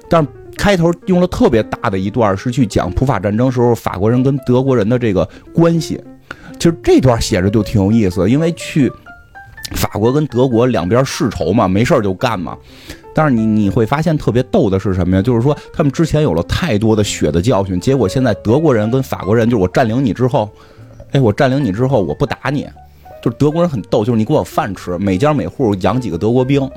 [0.09, 6.01] 但是开头用了特别大的一段是去讲普法战争时候法国人跟德国人的这个关系，
[6.59, 8.93] 其实这段写着就挺有意思，因为去。
[9.73, 12.57] 法国跟德国两边世仇嘛，没事儿就干嘛。
[13.15, 15.23] 但是你你会发现特别逗的是什么呀？
[15.23, 20.49] 就是说他们之前有了太多的血的教训，结果现在德国人跟法国人就是我占领你之后，
[21.13, 22.69] 哎，我占领你之后我不打你，
[23.23, 26.71] 就是德国人很逗，就是你给我饭吃，每家每户养几个德国兵，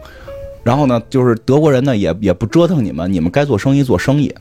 [0.64, 4.34] 然后呢，就是德国人呢也也不折腾你们，你们该做生意做生意。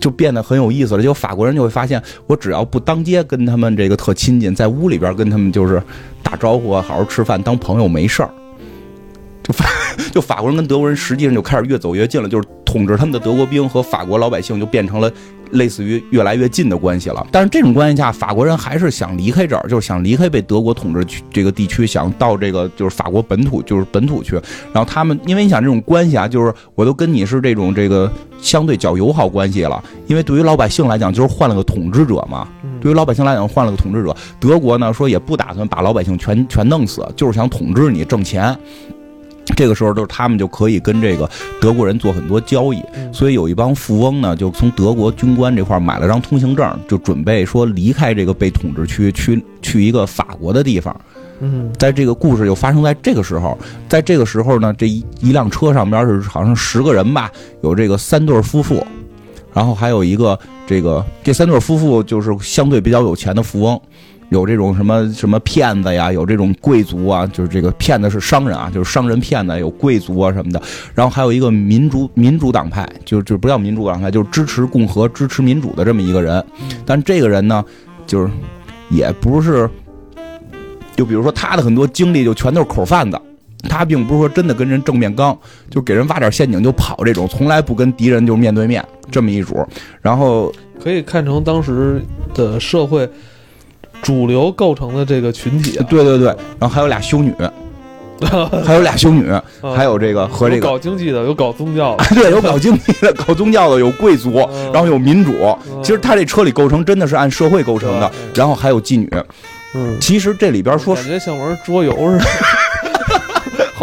[0.00, 1.02] 就变得很有意思了。
[1.02, 5.80] 就法国人就会发现，我只要不当街跟他们这个特亲近，在屋里边跟他们就是
[6.42, 8.30] 招呼啊，好好吃饭，当朋友没事儿。
[9.44, 9.64] 就法
[10.12, 15.12] 就法国人跟德国人实际上就开始越走越近了，就是统治他们的德国兵和法国老百姓就变成了。
[15.52, 24.34] 类似于越来越近的关系了，但是这种关系下，法国人还是想离开这儿，就是想离开被德国统治区这个地区，想到这个就是法国本土，就是本土去。
[24.72, 28.10] 然后他们，因为你想这种关系啊，就是我都跟你是这种这个
[28.40, 29.82] 相对较友好关系了。
[30.06, 32.48] 因为对于老百姓来讲，就是换了个统治者嘛。
[32.80, 34.16] 对于老百姓来讲，换了个统治者。
[34.40, 38.56] 德国呢说也不打算把老百姓全全弄死，就是想统治你，挣钱。
[39.56, 41.28] 这个时候，就是他们就可以跟这个
[41.60, 50.98] 德国人做很多交易，所以有一帮富翁呢，就从德国军官这块买了张通行证，就准备说离开这个被统治区，去去一个法国的地方。
[51.40, 57.30] 嗯，在这个故事又发生在这个时候，在这个时候呢，这一一辆车上边是好像十个人吧，
[57.62, 58.86] 有这个三对夫妇，
[59.52, 63.80] 然后还有一个这个这三对夫妇就是相对比较有钱的富翁。
[64.32, 70.60] 有这种什么什么骗子呀，有这种贵族啊，就是这个骗子是商人啊，就是商人骗子，有贵族啊什么的。
[70.94, 76.42] 然后还有一个民主民主党派，就就不叫民主党派，就是支持共和、支持民主的这么一个人。
[76.86, 77.62] 但这个人呢，
[78.06, 78.30] 就是
[78.88, 79.68] 也不是，
[80.96, 83.20] 就比如说他的很多经历就全都是口贩子，
[83.68, 89.62] 他并不是说真的跟人正面刚，就给人挖点陷阱就跑这种，从来不跟敌人就面对面这么一主。
[90.00, 90.50] 然后
[90.82, 93.06] 可以看成当时的社会。
[94.02, 96.26] 主流构成的这个群体，对对对，
[96.58, 97.32] 然后还有俩修女，
[98.64, 99.26] 还有俩修女，
[99.74, 104.34] 还有这个和这个搞经济的，有搞宗教的，对，有搞经济的， 搞宗教的，有贵族，
[104.72, 105.32] 然后有民主。
[105.82, 109.08] 其实他这车里构成真的是按社会构成的，然后还有妓女。
[109.74, 112.24] 嗯，其实这里边说感觉像玩桌游似的。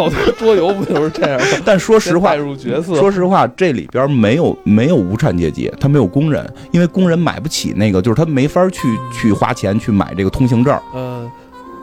[0.00, 1.38] 好多桌游不都是这样？
[1.62, 2.94] 但说实话，入角色。
[2.94, 8.80] 说实话，这里边没有没有无产阶级，他没有工人，因为工人买不起那个，就是他没法去
[9.12, 10.78] 去花钱去买这个通行证。
[10.94, 11.30] 嗯，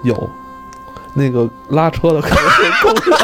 [0.03, 0.29] 有
[1.15, 3.19] 那个拉车的可能是工人，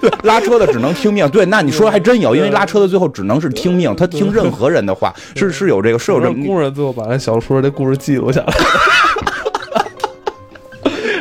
[0.00, 1.26] 对， 拉车的只能听命。
[1.30, 8.52] 对，那你说还真有，因为拉车的最后只能是听命，他听任何人的话，是是有这个是有这工人最后把那小说这故事记录下来。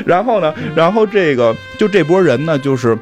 [0.07, 0.53] 然后呢？
[0.73, 2.97] 然后这个就这波人呢，就是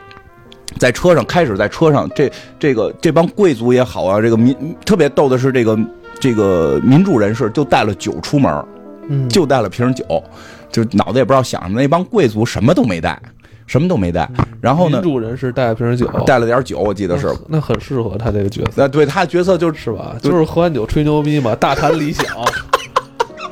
[0.80, 5.78] 在车上开始在车上，这这个这帮贵族也好啊，这个民特别逗的是，这个
[6.20, 8.65] 这个民主人士就带了酒出门，
[9.08, 10.04] 嗯，就带了瓶酒，
[10.72, 11.80] 就脑子也不知道想什么。
[11.80, 13.22] 那帮贵族什么都没带，
[13.68, 14.28] 什么都没带。
[14.60, 17.32] 然后呢，民主人士带了瓶酒，带了点酒，我记得是。
[17.47, 18.72] 那很适合他这个角色。
[18.76, 20.16] 那对他的角色就是是吧？
[20.22, 22.26] 就是喝完酒吹牛逼嘛，大谈理想。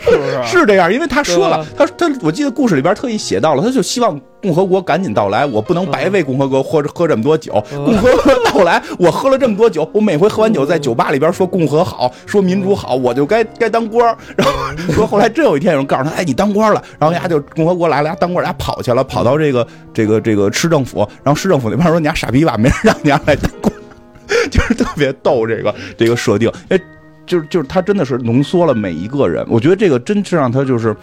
[0.03, 0.43] 是是不是？
[0.59, 7.63] 是这样，因为他说了，他他我记得故事里边特意写到了，他就希望共和国赶紧到来，我不能白为共和国喝喝这么多酒。
[7.71, 14.15] 嗯共和国到来，我喝了这么多酒，我每回喝完酒在酒吧里边说共和好，说民主好，我就该该当官。
[14.35, 14.53] 然后
[14.93, 23.73] 说后来真有一天有人告诉他，哎，你当官了，然后人家就共和国来了，人家当官，人家跑去了，跑到这个这个这个市政府，然后市政府那边说你家傻逼吧，没人让你家来当官，
[24.51, 26.79] 就是特别逗这个这个设定，哎。
[27.25, 30.95] 就是就是他真的是浓缩了每一个人，我觉得这个真是让他就是。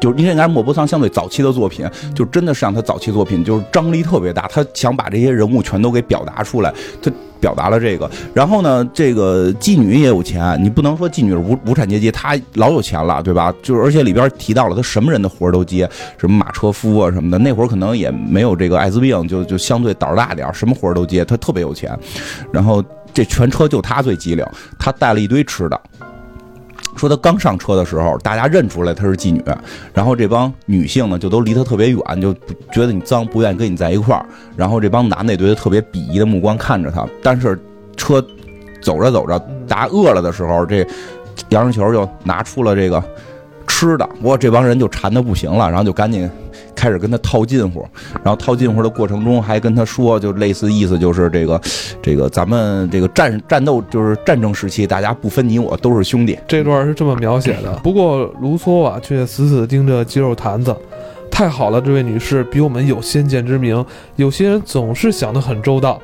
[0.00, 8.10] 就是因为应该是莫泊桑相对早期的作品，就真的是让他早期作品就是张力特别大，他想把这些人物全都给表达出来，他表达了这个。
[8.32, 13.54] 然后呢，这个妓女也有钱，你不能说妓女是无无产阶级，她老有钱了，对吧？
[13.62, 15.86] 就是而且里边提到了他什么人的活儿都接，
[16.16, 21.94] 什么马车夫啊什么的，那会儿可能也没有这个艾滋病，就就相对胆儿大点儿，什么活儿都接，他特别有钱。
[22.50, 22.82] 然后
[23.12, 24.44] 这全车就他最机灵，
[24.78, 25.80] 他带了一堆吃的。
[26.96, 29.42] 说他刚上车的时候，大家认出来他是妓女，
[29.94, 32.34] 然后这帮女性呢就都离他特别远，就
[32.72, 34.26] 觉得你脏，不愿意跟你在一块儿。
[34.56, 37.06] 然后这帮男的也对他特别鄙夷的目光看着他。
[37.22, 37.58] 但是
[37.96, 38.20] 车
[38.82, 40.86] 走着走着，大家饿了的时候，这
[41.50, 43.02] 杨世球就拿出了这个
[43.66, 46.28] 吃的，不过这帮人就馋的不行了，然后就赶紧
[46.80, 47.86] 开始跟他套近乎，
[48.24, 51.60] 然后套近乎的过程中还跟他说，就类似意思就是这个
[52.00, 56.38] 这个咱们这个战战斗就是战争时期，大家不分你我，都是兄弟。
[56.48, 57.70] 这段是这么描写的。
[57.84, 60.74] 不过卢梭啊，却死死盯着肌肉坛子。
[61.30, 63.84] 太好了，这位女士比我们有先见之明。
[64.16, 66.00] 有些人总是想得很周到。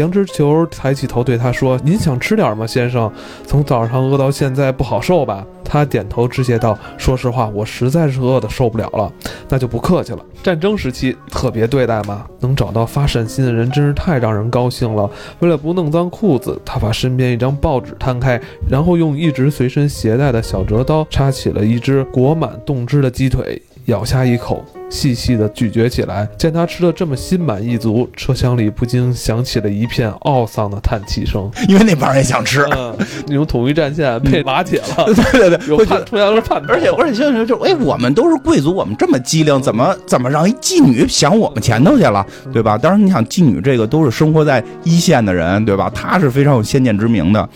[0.00, 3.12] 杨之球抬起头对他说：“您想吃点吗，先生？
[3.46, 9.12] 从早上饿到现在不好受吧？”他点头致谢道：“说实话，我实在是饿得受不了了。
[9.48, 10.18] 那就不客气了。
[10.42, 15.08] 战争时期特别对待嘛，能找到发善心的人真是太让人高兴了。
[15.38, 31.48] 为了不弄脏裤子，他把身边一张报纸摊开，然后用一直随身携带的小折刀插起了一只裹满冻汁的鸡腿，咬下一口。”细细的咀嚼起来，见他吃的这么心满意足，车厢里不禁响起了一片懊丧的叹气声。
[31.68, 32.92] 因为那帮人也想吃，嗯，
[33.28, 42.76] 那种统一战线配瓦解了，对对对，有会觉得叛出现了叛徒，而且而且现在就是，哎，我们都是贵族，我们这么机灵，怎么怎么让一妓女想我们前头去了，对吧？
[42.76, 45.88] 当然，你想妓女这个都是生活在一线的人，对吧？
[45.94, 47.48] 她是非常有先见之明的。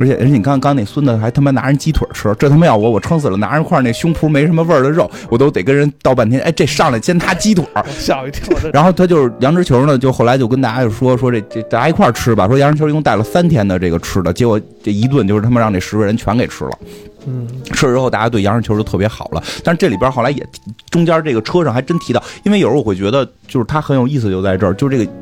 [0.00, 6.40] 而且而且你刚刚那孙子还他妈拿人鸡腿吃，这他妈要我我撑死了，拿人块那胸脯没什么味儿的肉，我都得跟人道半天。
[6.40, 8.56] 哎，这上来煎他鸡腿儿，吓我一跳。
[8.72, 16.70] 然后他就是杨之球呢，就后来就跟大家就说说这这大家一块儿吃吧，说杨之球一共带了三天的这个吃的，结果这一顿就是他妈让这十个人全给吃了。
[17.26, 19.42] 嗯，吃了之后，大家对杨世球就特别好了。
[19.62, 20.42] 但是这里边后来也
[20.88, 25.12] 中间这个车上还真提到，因为有时候我会觉得，就是他很有意思，就在这儿，就是这个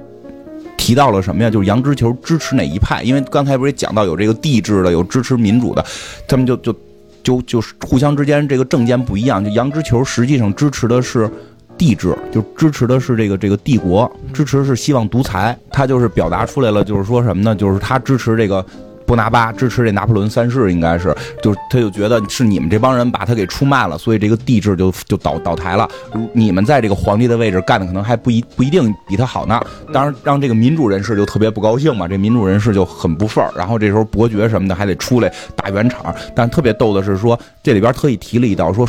[0.89, 1.51] 提到了什么呀？
[1.51, 3.03] 就是杨之球支持哪一派？
[3.03, 5.85] 因为刚才不是也讲到有这个帝制的，有支持民主的，
[6.27, 6.75] 他们就就
[7.23, 9.45] 就就是互相之间这个政见不一样。
[9.45, 11.31] 就杨之球实际上支持的是。
[11.77, 17.55] 帝制就支持的是这个这个帝国，支持是希望独裁，他就是表达出来了，就是说什么呢？
[17.55, 18.67] 就是他支持这个
[19.09, 25.89] 波拿巴，支持这拿破仑三世，应该是，就是他就觉得是你们这帮人把他给出卖了，所以这个帝制就就倒倒台了。
[26.35, 29.59] 你们在这个皇帝的位置干的可能还不一不一定比他好呢。
[29.95, 33.51] 当然，让这个民主人士就特别不高兴嘛，这民主人士就很不忿儿。
[33.57, 36.15] 然后这时候伯爵什么的还得出来打圆场。
[36.37, 38.87] 但特别逗的是说，这里边特意提了一道，说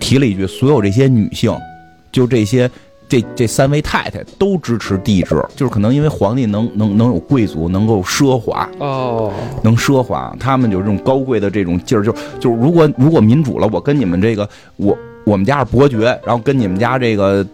[0.00, 1.54] 提了一句，所有这些女性。
[2.12, 2.68] 就这些，
[3.10, 9.30] 这这三位太太都支持帝制，就是可能因为皇帝能能能有贵族，能够奢华，哦，
[9.62, 17.46] 能奢华，他们有这种高贵的这种劲儿，就就如果如果民主了，我跟你们这个我我们家是伯爵，然后跟你们家这个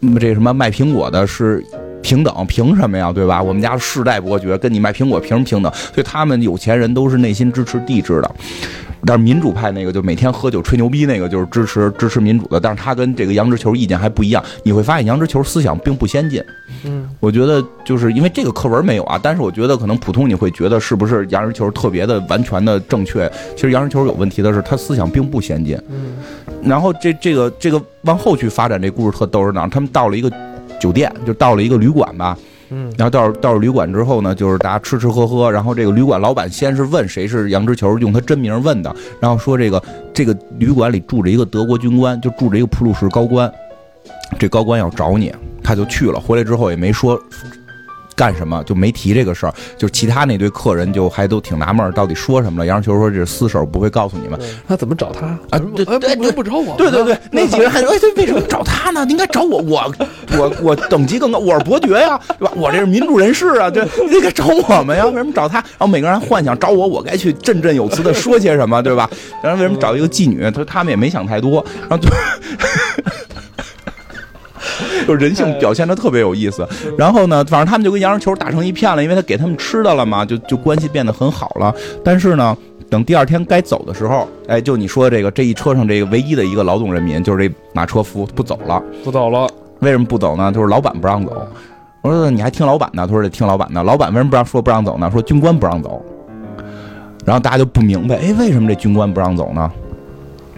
[0.00, 1.64] 嗯这什么卖苹果的是。
[2.02, 3.12] 平等，凭什么呀？
[3.12, 3.40] 对吧？
[3.40, 5.72] 我们家世代伯爵跟你卖苹果凭什么平等？
[5.94, 8.34] 所以他们有钱人都是内心支持帝制的。
[9.04, 14.42] 但是民主派那个就每天喝酒吹牛逼那个就是支持支持民主的，但是他跟这个杨之球意见还不一样。
[14.62, 16.42] 你会发现杨之球思想并不先进。
[16.84, 23.30] 嗯，我觉得就是因为这个课文没有啊，但是我觉得可能普通你会觉得是不是杨之球特别的完全的正确？
[23.56, 25.76] 其实杨之球有问题的是他思想并不先进。
[25.88, 26.14] 嗯，
[26.62, 29.68] 然后这这个这个往后去发展这故事特逗是哪儿？
[29.68, 30.30] 他们到了一个
[30.80, 32.38] 酒店，就到了一个旅馆吧。
[32.74, 39.82] 嗯，然后到到旅馆之后呢，就是大家吃吃喝喝，然后这个旅馆老板先是问谁是杨之球，用他真名问的，然后说这个
[40.14, 43.52] 这个旅馆里住着一个德国军官，就住着一个普鲁士高官，
[44.38, 45.30] 这高官要找你，
[45.62, 47.20] 他就去了，回来之后也没说
[48.14, 49.54] 干什么，就没提这个事儿。
[49.76, 52.66] 就是其他那堆客人就还都挺纳闷，到底说什么了。
[52.66, 54.38] 杨志球说这是私事，不会告诉你们。
[54.66, 59.06] 他怎么找他啊对对对不不不找我，对对对，那几个人还说，哎，对，为什么找他呢？
[59.08, 59.94] 应该找我，我
[60.38, 62.52] 我我等级更高，我是伯爵呀，对吧？
[62.56, 65.58] 我这是民主人士啊，对，应该找我们呀，为什么找他？
[65.58, 69.08] 然后每个人还幻想找我，我该去振振有词的说些什么，对吧？
[69.42, 70.50] 然后为什么找一个妓女？
[70.50, 72.08] 他他们也没想太多，然后就。
[75.06, 76.66] 就人性表现的特别有意思，
[76.96, 81.74] 然后呢，反正他们就跟杨志球打成一片了，因为他给他们吃的了嘛，就就关系变得很好了。
[82.04, 82.56] 但是呢，
[82.90, 88.82] 等第二天该走的时候，哎，就你说这个这一车上这个唯一的一个劳动人民，就是这马车夫不走了。
[89.04, 89.48] 不走了。
[89.80, 90.52] 为什么不走呢？
[90.52, 91.46] 就是老板不让走。
[92.02, 93.06] 我说你还听老板的？
[93.06, 93.82] 他说得听老板的。
[93.82, 95.10] 老板为什么不让说不让走呢？
[95.10, 96.04] 说军官不让走。
[97.24, 99.70] 然后大家就不明白，哎，为什么这军官不让走呢？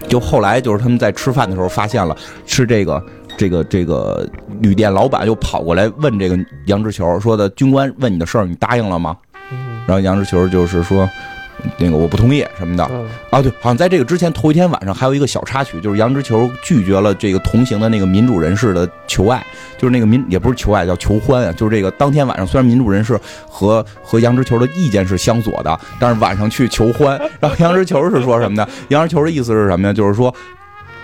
[0.07, 3.01] 就后来就是他们在吃饭的时候发现了，是这个
[3.37, 4.27] 这个这个
[4.61, 9.17] 旅店老板又跑过来问这个杨志球说的，军官问你的事儿，你答应了吗？
[9.51, 9.57] 嗯
[9.87, 11.07] 然后杨志球就是说，
[11.77, 12.89] 那个我不同意什么的。
[12.91, 19.45] 嗯啊，对，好像在这个之前头一天晚上还有一个小插曲，就是杨之球拒绝了这个同行的那个民主人士的求爱，
[19.77, 28.67] 就是那个民也不是求爱，叫求欢啊，就是这个当天晚上虽然民主人士和和杨之球的意见是相左的，但是晚上去求欢，然后杨之球是说什么呢？
[28.87, 29.93] 杨之球的意思是什么呀？
[29.93, 30.33] 就是说，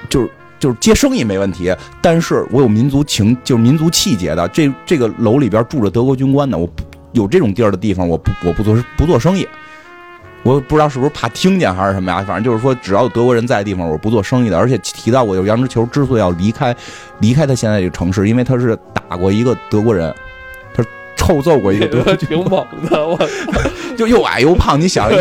[0.10, 0.30] 就是。
[0.62, 4.48] 就是接生意没问题，但是我有民族情，就是民族气节的。
[4.50, 6.84] 这这个楼里边住着德国军官呢，我不
[7.14, 9.48] 有这种地儿的地方，我不我不做不做生意。
[10.44, 14.58] 我不知道是不是怕听见还是什么呀，反正就是说，只要有德国人在的地方，我不做生意的。
[14.58, 16.76] 而且提到我，就是杨之球之所以要离开，
[17.20, 18.78] 离开他现在这个城市，因为他是
[19.10, 20.14] 打过一个德国人，
[21.22, 23.18] 臭揍过一个德国军挺猛的，我
[23.96, 25.18] 就又矮又胖，你想一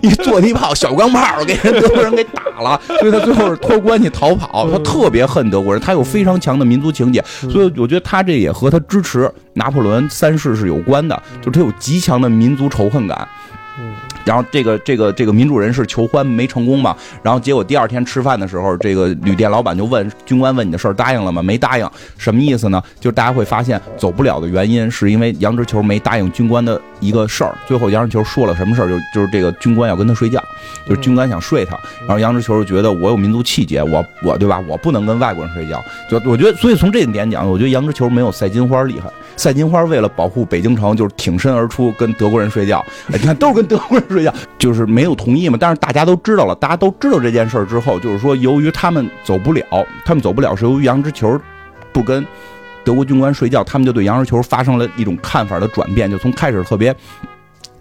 [0.00, 4.70] 一一坐地炮小钢炮给人德国人给打了，所以他最后是托关系逃跑。
[4.70, 13.28] 他特别恨德国人，他有非常强的民族情结，所以我觉得他这也和他支持拿破仑三世是有关的，就是他有极强的民族仇恨感。
[14.26, 21.40] 然后这个这个这个民主人士求欢没成功嘛，然后结果第二天吃饭的时候，这个旅店老板就问军官问你的事儿答应了吗？
[21.42, 22.82] 没答应，什么意思呢？
[23.00, 27.56] 就是大家会发现走不了的原因是因为杨之球没答应军官的一个事儿。
[27.66, 28.88] 最后杨之球说了什么事儿？
[28.88, 30.42] 就就是这个军官要跟他睡觉，
[30.88, 34.60] 就是军官想睡他，然后杨之球就觉得我有民族气节，我我对吧？
[34.66, 35.80] 我不能跟外国人睡觉。
[36.10, 39.08] 就我觉得，所以从这一点讲，我觉得杨之球没有赛金花厉害。
[39.36, 42.84] 赛金花为了保护北京城，就是挺身而出跟德国人睡觉。
[43.08, 45.58] 你看都是跟德国人睡觉，就是没有同意嘛。
[45.60, 49.64] 但是大家都知道了，大家都知道这件事儿之后，就是说由于他们走不了，
[50.04, 51.38] 他们走不了是由于杨之球
[51.92, 52.24] 不跟
[52.84, 56.94] 德国军官睡觉，他们就对杨之球发生了一种看法的转变，就从开始特别。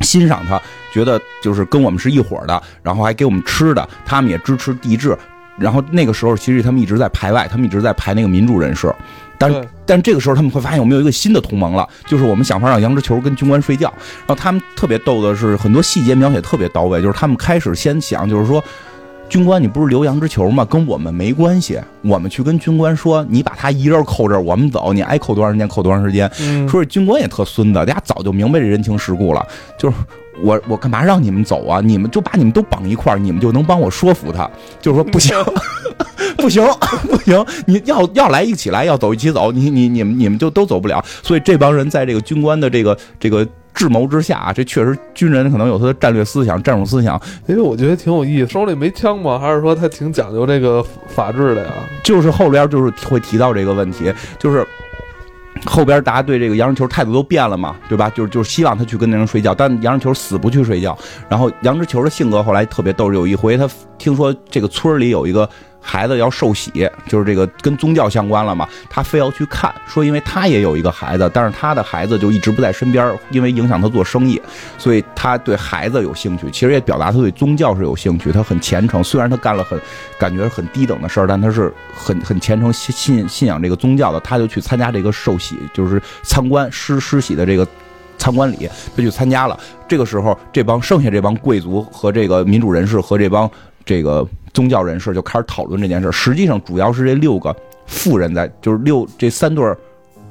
[0.01, 0.61] 欣赏他，
[0.91, 5.17] 觉得就是跟我们是一伙的，然后还给我们吃的，他们也支持帝制。
[5.57, 8.93] 然后那个时候，其实他们一直在排外，他们一直在排那个民主人士。
[9.37, 13.91] 但是但这个时候他们会发现我们有一个新的同盟了，就是我们想法让羊脂球跟军官睡觉。
[14.25, 18.63] 然后他们特别逗的是，很多细节描写特别到位，就是他们开始先想，就是说。
[19.27, 20.63] 军官，你不是留羊脂球吗？
[20.63, 21.79] 跟我们没关系。
[22.03, 26.31] 我们去跟军官说，你把他一人扣这儿，我们走，你爱扣多长时间扣多长时间。
[26.39, 29.43] 嗯说这军官也特孙子，大家早就明白这人情世故了。
[29.79, 29.95] 就是
[30.41, 31.81] 我我干嘛让你们走啊？
[31.83, 34.49] 你们就把你们都绑一块儿，你们就能帮我说服他。
[34.81, 35.35] 就是说不行，
[36.37, 36.63] 不行，
[37.09, 41.03] 不行，你要要来一起来，要走一起走，你你你们你们就都走不了。
[41.23, 49.39] 所以这帮人在这个军官的这个这个智谋之下啊，这确实军人可能有他的战略思想、战术思想，因为我觉得挺有意思，手里没枪吗？
[49.39, 51.71] 还是说他挺讲究这个法治的呀？
[52.03, 54.65] 就是后边就是会提到这个问题，就是
[55.65, 58.09] 后边大家对这个杨志球态度都变了嘛，对吧？
[58.09, 60.97] 就是就是希望他去跟那人睡觉，但杨志球死不去睡觉。
[61.29, 65.49] 然后杨志球的性格后来特别逗，有一回他听说这个村里有一个。
[65.85, 74.41] 孩子要受洗，就是这个跟宗教相关了嘛，他非要去看，说因为他也有一个孩子，但是他的孩子就一直不在身边，因为影响他做生意，
[74.79, 79.79] 所以他对孩子有兴趣，其实也表达他对宗教是有兴趣，他很虔诚，虽然他干了很
[80.17, 87.67] 感觉很低等的事儿，但他是很很虔诚信信信仰这个宗教的，他就去参加这个受洗，就是参观施施洗的这个。
[88.17, 89.59] 参观礼，他去参加了。
[89.89, 93.47] 这个时候，这帮剩下这帮贵族和这个民主人士和这帮
[93.83, 94.25] 这个
[94.55, 96.11] 宗教人士就开始讨论这件事。
[96.11, 99.77] 实际上，主要是这六个富人在，就是六这三对儿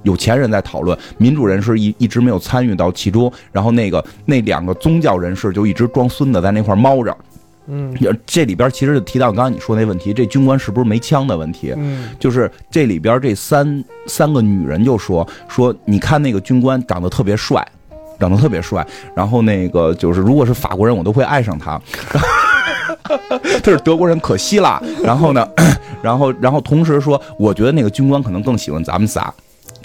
[0.03, 3.31] 有钱人在讨论，民主人士一一直没有参与到其中。
[3.53, 7.17] 然后那个那两个宗教人士就一直装孙子在那块儿猫着。
[7.67, 7.97] 嗯
[8.27, 11.73] 这里边其实就提到刚刚你说那问题，这军官是不是没枪的问题？
[11.77, 17.67] 嗯就是这里边这三三个女人就说说，你看那个军官长得特别帅，
[18.21, 21.81] 长得特别帅，然后那个就是如果是法国人，我都会爱上他。
[23.63, 24.83] 他是德国人，可惜了。
[25.03, 25.47] 然后呢，
[26.03, 29.33] 然后然后同时说，我觉得那个军官可能更喜欢咱们仨。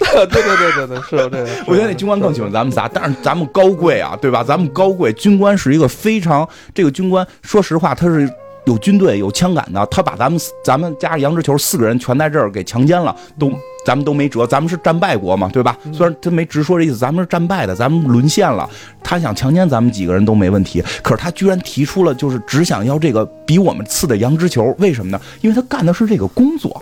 [0.00, 1.48] 对对对对对，是有这个。
[1.68, 4.42] 我觉得那军官更喜欢咱们仨，但是咱们高贵啊，对吧？
[4.42, 8.26] 咱们高贵，军官是一个非常这个军官，说实话，他是
[8.64, 13.50] 有军队有枪杆的，他把咱们咱们加上杨志球四个人全在这儿给强奸了，都
[13.84, 15.76] 咱们都没辙，咱们是战败国嘛，对吧？
[15.92, 18.68] 虽然他没直说这意思，咱们是战败的，咱们沦陷了。
[19.02, 25.20] 他想强奸咱们几个人都没问题，可是他居然提出了就是只想要这个比我们次的杨之球，为什么呢？
[25.40, 26.80] 因为他干的是这个工作。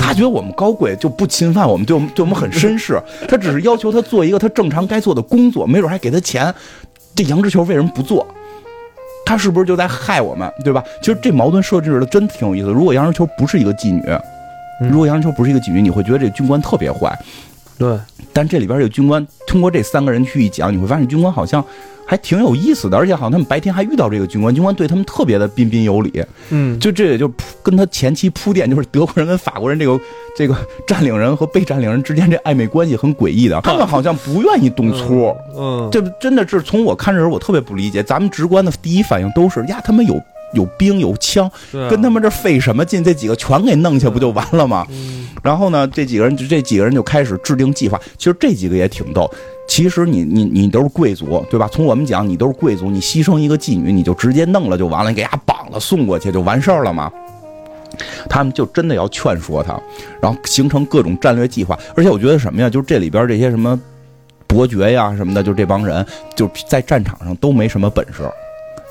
[0.00, 3.00] 他觉得我们高贵就不侵犯我们，对我们对我们很绅士。
[3.28, 6.52] 他只是要求他做一个他正常该做的工作，没准还给他钱。
[7.14, 8.26] 这杨之球为什么不做？
[9.24, 10.82] 他是不是就在害我们，对吧？
[11.00, 12.68] 其实这矛盾设置的真挺有意思。
[12.68, 14.02] 如果杨之球不是一个妓女，
[14.90, 17.18] 如果杨之球不是一个妓女，你会觉得这军官特别坏。
[17.78, 17.98] 对，
[18.32, 21.64] 但这里边这个军官通过这三个人去一讲，你会发现军官好像。
[22.06, 26.22] 还挺有意思的，而且好像他们白天还遇到这个军官，军官对他们特别的彬彬有礼。
[26.50, 27.30] 嗯，就这也就
[27.62, 29.98] 跟他前期铺垫，就是德国人跟法国人这个
[30.36, 35.34] 这个占领人和被占领人之间这暧昧关系很诡异的，他们好像不愿意动粗。
[35.56, 40.20] 嗯，这真的是从我看这时候我特别不理解，咱们直观的第一反应都是呀，他们有
[40.52, 43.02] 有兵有枪，跟他们这费什么劲？
[43.02, 44.86] 这几个全给弄下不就完了吗？
[45.42, 48.00] 然后呢，这几个人就这几个人就开始制定计划。
[48.18, 49.30] 其实这几个也挺逗。
[49.66, 51.68] 其实你你你都是贵族，对吧？
[51.72, 57.10] 从我们讲，你都是贵族，你牺牲一个妓女，你就直接弄了就完了，你给伢绑了送过去就完事儿了吗？
[58.28, 59.80] 他们就真的要劝说他，
[60.20, 61.78] 然后形成各种战略计划。
[61.94, 63.80] 而且我觉得什么呀，就是这里边这些什么
[64.46, 66.04] 伯爵呀什么的，就这帮人
[66.36, 68.22] 就在战场上都没什么本事。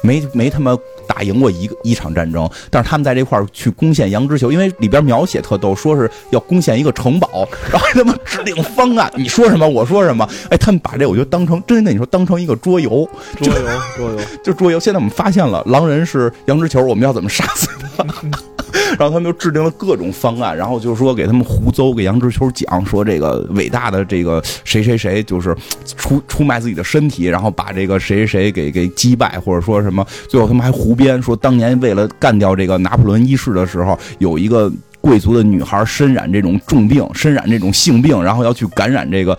[0.04, 0.78] 没没他妈
[1.08, 13.54] 打赢过一个一场战争，但是他们在这块儿去攻陷羊脂球，因为里边描写特逗，说是要攻陷一个城堡，然后他妈制定方案，你说什么我说什么，哎，他们把这我觉得当成真的，你说当成一个桌游，桌游
[13.95, 14.80] 桌游 就桌游。
[14.80, 18.06] 现在我们发现了狼人是羊脂球，我们要怎么杀死他？
[18.98, 25.56] 然后他们就制定了各种方案，然后就是说给他们胡诌，给杨之秋讲说这个伟大的这个谁谁谁就是
[25.98, 34.72] 出出卖自己的身体，然后把这个谁谁谁给给击败，或者说什么，最后他们还胡编说当年为了干掉这个拿破仑一世的时候，有一个
[35.02, 39.38] 贵族的女孩身染这种重病，身染这种性病，然后要去感染这个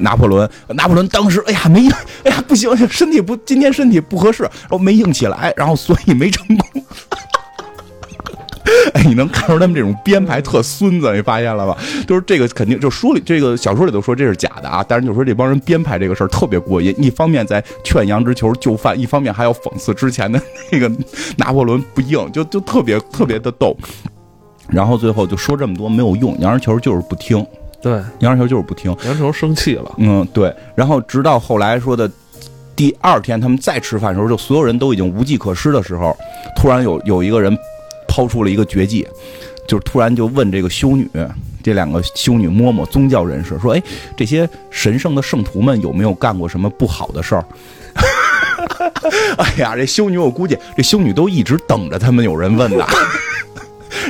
[0.00, 0.48] 拿破仑。
[0.68, 1.88] 拿破仑当时哎呀没，
[2.24, 6.84] 哎呀不行，身体不今天身体不合适，然后没硬起来，然后所以没成功。
[8.94, 11.76] 哎，你能看出他们这种编排特孙子，你发现了吧？
[12.06, 20.90] 就是这个肯定就书里这个小说里都说这是假的啊，但是就说这帮人编排这个事儿特别过瘾，一方面在劝杨之球就范，一方面还要讽刺之前的 那个
[21.36, 23.76] 拿破仑不硬，就就特别特别的逗。
[24.68, 27.44] 然后最后就说这么多没有用，杨之球就是不听，
[27.80, 30.54] 对，杨之球就是不听，杨之球生气了，嗯，对。
[30.74, 32.10] 然后直到后来说的
[32.74, 36.16] 第二天，他们再吃饭的时候，就所有人都已经无计可施的时候，
[36.56, 37.56] 突然有有一个人。
[38.06, 39.06] 抛出了一个绝技，
[39.66, 41.08] 就是突然就问这个修女，
[41.62, 43.82] 这两个修女嬷嬷宗教人士说：“哎，
[44.16, 47.44] 这些神圣的圣徒们有没有干过什么不好的事儿？”
[49.38, 52.84] 哎呀，这修女我估计这修女都一直等着他们有人问呢。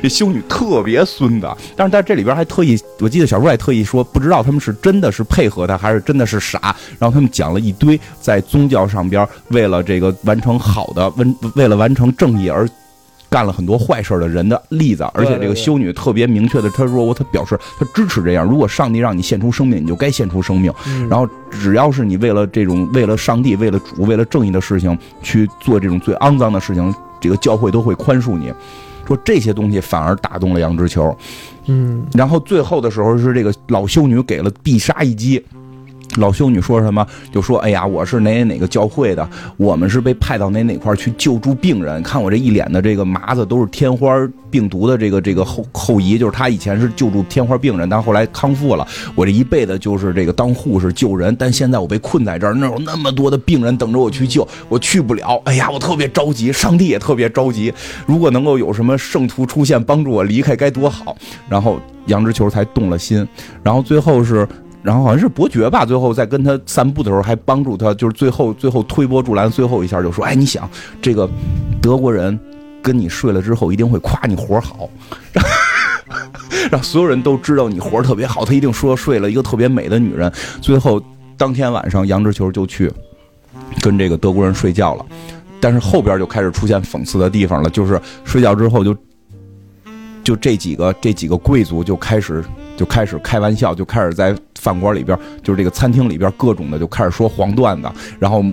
[0.02, 6.76] 这修女特别孙子，但是在这里边还特意，我记得小说还特意说，不知道他们是真的是配合他，还是真的是傻。
[6.98, 12.68] 然后他们讲了一堆在宗教上边为了这个完成好的，为为了完成正义而。
[13.36, 18.48] 干了很多坏事的人的例子，而且这个修女特别明确的，她说我，她表示她支持这样。
[18.48, 20.72] 如果上帝让你献出生命，你就该献出生命。
[21.10, 28.50] 然后只要是你为了这种为了上帝、为了主、为了正义的事情去做这种最肮脏的事情，这个教会都会宽恕你。
[29.06, 31.14] 说这些东西反而打动了杨之球，
[31.66, 32.06] 嗯。
[32.14, 35.44] 然后最后的时候是这个老修女给了必杀一击。
[36.16, 37.06] 老修女说什么？
[37.32, 42.02] 就说：“哎呀，我是哪哪个教会的，我们是被派到哪哪块去救助病人。
[42.02, 44.14] 看我这一脸的这个麻子，都是天花
[44.50, 46.18] 病毒的这个这个后后遗。
[46.18, 48.86] 就是他以前是救助天花病人，但后来康复了。
[49.14, 55.40] 我这一辈子就是这个当护士救人，但现在我被困在这儿，那有那么多的病人等着我去救，我去不了。
[55.44, 57.72] 哎呀，我特别着急，上帝也特别着急。
[58.06, 61.16] 如果能够有什么圣徒出现帮助我离开，该多好。
[61.48, 63.26] 然后杨之球才动了心。
[63.62, 64.46] 然后最后是。”
[64.86, 70.70] 然后好像是伯爵吧，最后在跟他散步的时候还帮助他，就是最后最后推波助澜，最后一下就说：“哎，你想
[71.02, 71.28] 这个
[71.82, 72.38] 德国人
[72.80, 74.88] 跟你睡了之后，一定会夸 你活好，
[76.70, 78.44] 让所有人都知道你活特别好。
[78.44, 80.32] 他一定说睡了一个特别美的女人。
[80.62, 81.02] 最后
[81.36, 82.88] 当天晚上，杨之球就去
[83.82, 85.04] 跟这个德国人睡觉了，
[85.60, 88.96] 但是后边就开始出现讽刺的地方了，就是睡觉之后就
[90.22, 92.44] 就这几个这几个贵族就开始
[92.76, 94.34] 就开始开玩笑，就开始在。
[94.58, 98.44] 饭馆里边，就是这个餐厅里边，各种的就开始说黄段子，然后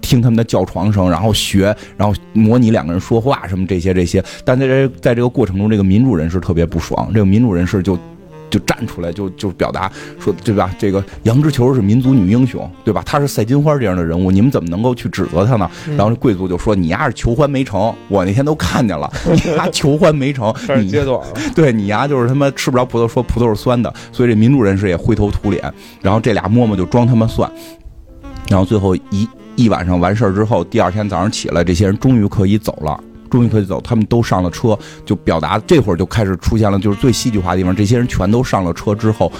[0.00, 4.24] 听他们的叫床声，然后学，然后模拟两个人说话什么这些这些。
[4.42, 7.98] 但在这在这个过程中，这个民主人士特别不爽，这个民主人士就
[8.50, 10.74] 就站出来，就就表达说，对吧？
[10.78, 13.02] 这个杨之球是民族女英雄，对吧？
[13.06, 15.70] 她是赛金花这样的人物，你们怎么能够去指责她呢？
[15.96, 25.72] 然后贵族就说：“你丫是求欢没成，我那天都看见了， 你丫求欢没成，你接短了， 对你丫就是他妈吃不着葡萄说葡萄是酸的。”所以这民主人士也灰头土脸，
[26.02, 27.50] 然后这俩嬷嬷就装他妈蒜，
[28.48, 32.98] 然后最后一一晚上完事儿之后，第二天早上起来，这些人终于可以走了。
[33.30, 34.76] 终于可以走，他们都上了车，
[35.06, 37.74] 就表达这会儿就开始出现了，就是最戏剧化的地方。
[37.74, 39.32] 这些人全都上了车之后，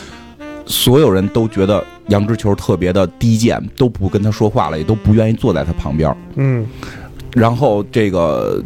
[0.64, 6.16] 所有人都觉得杨之球特别的低贱，都不跟他说话了，也都不愿意坐在他旁边。
[6.36, 6.66] 嗯，
[7.34, 8.62] 然后这个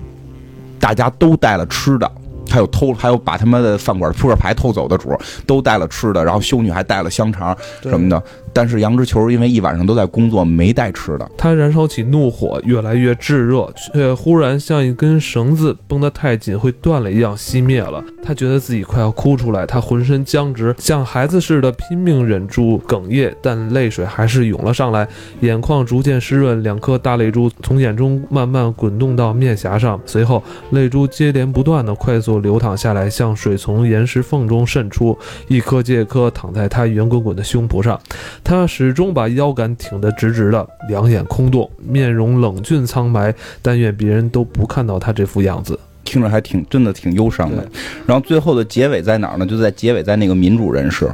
[0.79, 2.11] 大家都带了吃的。
[2.51, 5.11] 还有偷，还有把他们的饭馆扑克牌偷走的主
[5.45, 8.22] 都带了吃的，然后修女还带了香肠什么的。
[8.55, 11.28] 但是杨之球因为一晚上都在工作，没带吃的。
[11.36, 18.02] 他燃烧起怒火，越来越炙热，却忽然像一根绳子绷得太紧会断了一样熄灭了。
[18.22, 25.07] 他觉得自己快要哭出来，他浑身僵直，像孩子似的拼命忍住哽咽，但泪水还是涌了上来，
[25.40, 30.40] 眼眶逐渐湿润，两颗大泪珠从眼中慢慢滚动到面颊上，随后
[30.70, 32.34] 泪珠接连不断的快速。
[32.44, 35.16] 流淌下来，像水从岩石缝中渗出，
[35.48, 37.98] 一颗接一颗躺在他圆滚滚的胸脯上。
[38.45, 43.34] 他始终把腰杆挺得直直的，两眼空洞，面容冷峻苍白。
[43.62, 45.76] 但愿别人都不看到他这副样子。
[46.05, 47.66] 听着还挺真的，挺忧伤的。
[48.07, 49.47] 然后最后的结尾在哪儿呢？
[49.47, 51.11] 就在结尾，在那个民主人士，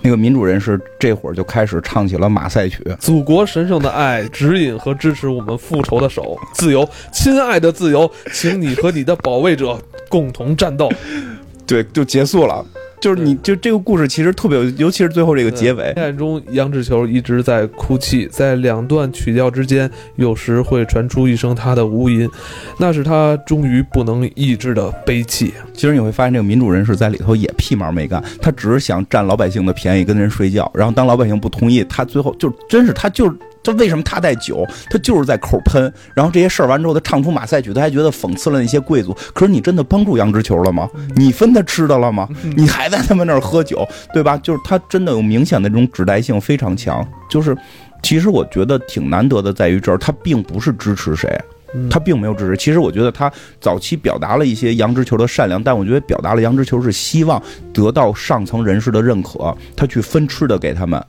[0.00, 2.84] 那个民主人士这会儿就开始唱起了马赛曲。
[2.98, 9.78] 祖国神圣的爱指引和支持我们复仇的手，自由，亲爱的自由，请你和你的保卫者
[10.08, 10.90] 共同战斗。
[11.64, 12.66] 对，就结束了。
[13.02, 15.92] 就是你就这个故事其实特别有，尤其是最后这个结尾。
[15.96, 22.30] 黑暗中，杨志球一直在哭泣，在两段曲调之间，有时会传出一声他的呜吟，
[22.78, 25.52] 那是他终于不能抑制的悲泣。
[25.74, 30.70] 其实你会发现，这个民主人士在里头也屁毛没干，他只是想占老百姓的便宜，跟人睡觉。
[30.72, 33.36] 然后当老百姓不同意，他最后就真是他就是。
[33.62, 34.66] 他为什么他带酒？
[34.90, 35.92] 他就是在口喷。
[36.14, 39.16] 然后这些事儿完之后，他唱出马赛曲，他还觉得讽刺了那些贵族。
[39.32, 40.88] 可是你真的帮助杨之球了吗？
[41.14, 42.28] 你分他吃的了吗？
[42.56, 44.36] 你还在他们那儿喝酒，对吧？
[44.38, 47.06] 就是他真的有明显的这种指代性非常强。
[47.30, 47.56] 就是，
[48.02, 51.40] 其实我觉得挺难得的，在于这儿，他并不是支持谁，
[51.88, 52.56] 他并没有支持。
[52.56, 57.42] 其实我觉得他早期表达了一些杨之球的善良，但我觉得表达了杨之球是希望
[57.72, 61.02] 得到上层人士的认可，他去分吃的给他们。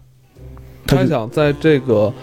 [0.85, 2.13] 他想在这个。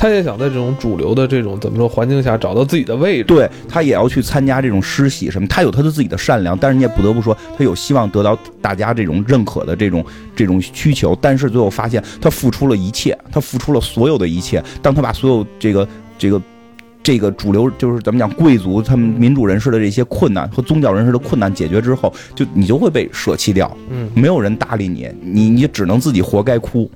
[0.00, 10.02] 他也想在这种主流的这种怎么说环境下找到自己的位置，对他也要去参加这种施洗什么，他有他的自己的善良，但是你也不得不说，他有希望得到大家这种认可的这种
[10.34, 15.86] 这种需求，但是最后发现他付出了一切，他付出了所有的一切，当他把所有这个
[16.18, 16.40] 这个。
[17.02, 26.90] 这个主流就是咱们讲，贵族他们民主人士的这些困难和宗教人士的困难解决之后，就你就会被舍弃掉，嗯，没有人搭理你，你你只能自己活该哭，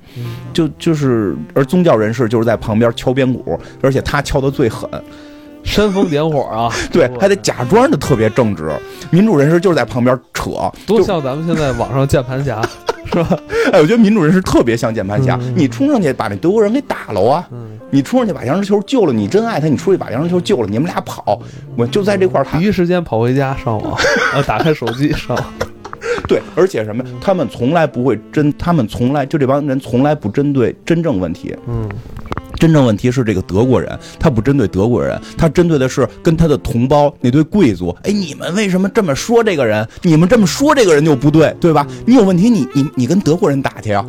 [0.53, 4.89] 就就是而宗教人士就是在旁边敲边鼓，而且他敲的最狠，
[5.65, 8.71] 煽风点火啊， 对，还得假装的特别正直，
[9.11, 10.51] 民主人士就是在旁边扯，
[10.87, 12.62] 多像咱们现在网上键盘侠。
[13.07, 13.39] 是吧？
[13.71, 17.47] 哎，我觉得民主人士特别像键盘侠，你冲上去把那德国人给打了啊！
[17.91, 21.39] 你冲上去把杨志球救了，你真爱他，你出去把杨志球救了，你们俩跑，
[21.77, 25.39] 我就在这块儿，第一时间跑回家上网，啊，打开手机上。
[26.27, 27.05] 对，而且什么？
[27.21, 31.55] 他们从来不会针，他们从来就这帮人从来不针对真正问题。
[31.69, 31.89] 嗯。
[32.59, 37.95] 真正问题是这个德国人，他不针对德国人，他针对的是跟他的同胞那堆贵族。
[38.05, 39.87] 哎，你们为什么这么说这个人？
[40.03, 41.87] 你们这么说这个人就不对，对吧？
[42.07, 44.05] 你有问题，你你你跟德国人打去啊。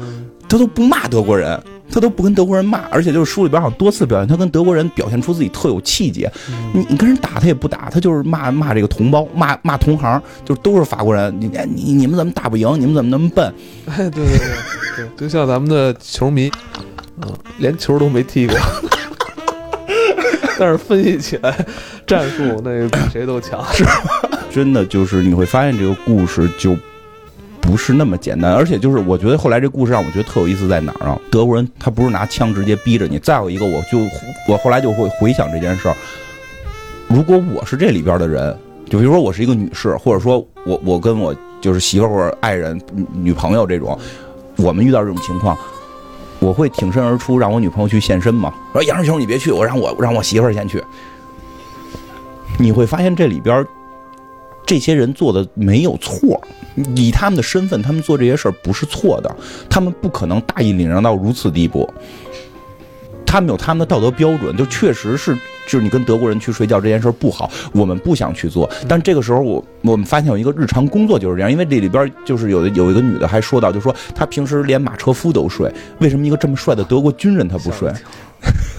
[0.47, 1.59] 他都不骂德国人，
[1.91, 6.31] 他都不跟德国人骂，而且就是书里边好像多次表现他跟德国人表现出自己特有气节。
[6.73, 11.35] 你你跟人打他也不打，他就是骂骂这个同胞，骂骂同行，就都是法国人。
[11.39, 12.79] 你你你们怎么打不赢？
[12.79, 13.53] 你们怎么那么笨？
[13.87, 14.47] 哎，对对对
[14.97, 16.51] 对，就像咱们的球迷。
[17.21, 18.57] 嗯，连球都没踢过，
[20.59, 21.65] 但是分析起来，
[22.05, 23.91] 战术那个比谁都强， 是吧？
[24.51, 26.75] 真的就是你会发现这个故事就
[27.65, 31.19] 不是那么简单，而且就是我觉得后来这故事让我觉得特有意思在哪儿啊？
[31.31, 33.99] 德国人他不是拿枪直接逼着你，再有一个我就
[34.47, 35.95] 我后来就会回想这件事儿，
[37.07, 38.55] 如果我是这里边的人，
[38.87, 42.79] 就比如说我是一个女士，或者说我我跟我就是媳妇或者爱人、
[43.13, 43.97] 女朋友这种，
[44.57, 45.57] 我们遇到这种情况。
[46.39, 48.53] 我会挺身而出，让我女朋友去献身吗？
[48.73, 50.83] 说杨世雄，你别去，我让我让我媳妇儿先去。
[52.59, 53.65] 你会发现这里边
[54.65, 56.41] 这些人做的没有错，
[56.95, 59.35] 以他们的身份，他们做这些事儿不是错的，
[59.69, 61.87] 他们不可能大义凛然到如此地步。
[63.25, 65.35] 他们有他们的道德标准，就确实是
[65.67, 68.69] 就是你跟德国人去睡觉这件事儿不好，我们不想去做。
[68.87, 77.91] 但这个时候我我们发现有一个日常工作就是这样，因为这里边就是有的有一个女的还说到，就说她平时连马车夫都睡，为什么一个这么帅的德国军人他不睡？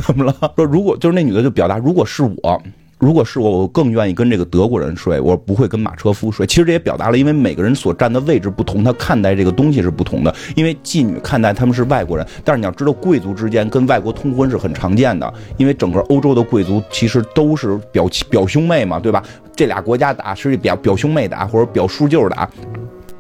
[0.06, 0.34] 怎么了？
[0.56, 2.62] 说如果就是那女的就表达，如果是我。
[2.98, 6.46] 如果是我，我更愿意跟这个德国人睡，我不会跟马车夫睡。
[6.46, 10.34] 其实这也表达了，因为每个人所站的位置不同，他看待这个东西是不同的。
[10.54, 19.22] 因为妓女看待他们是外国人，但是你要知道，贵族之间跟外国通婚是很常见的，因为整个欧洲的贵族其实都是表表兄妹嘛，对吧？
[19.54, 22.48] 这俩国家打是表表兄妹打或者表叔舅打，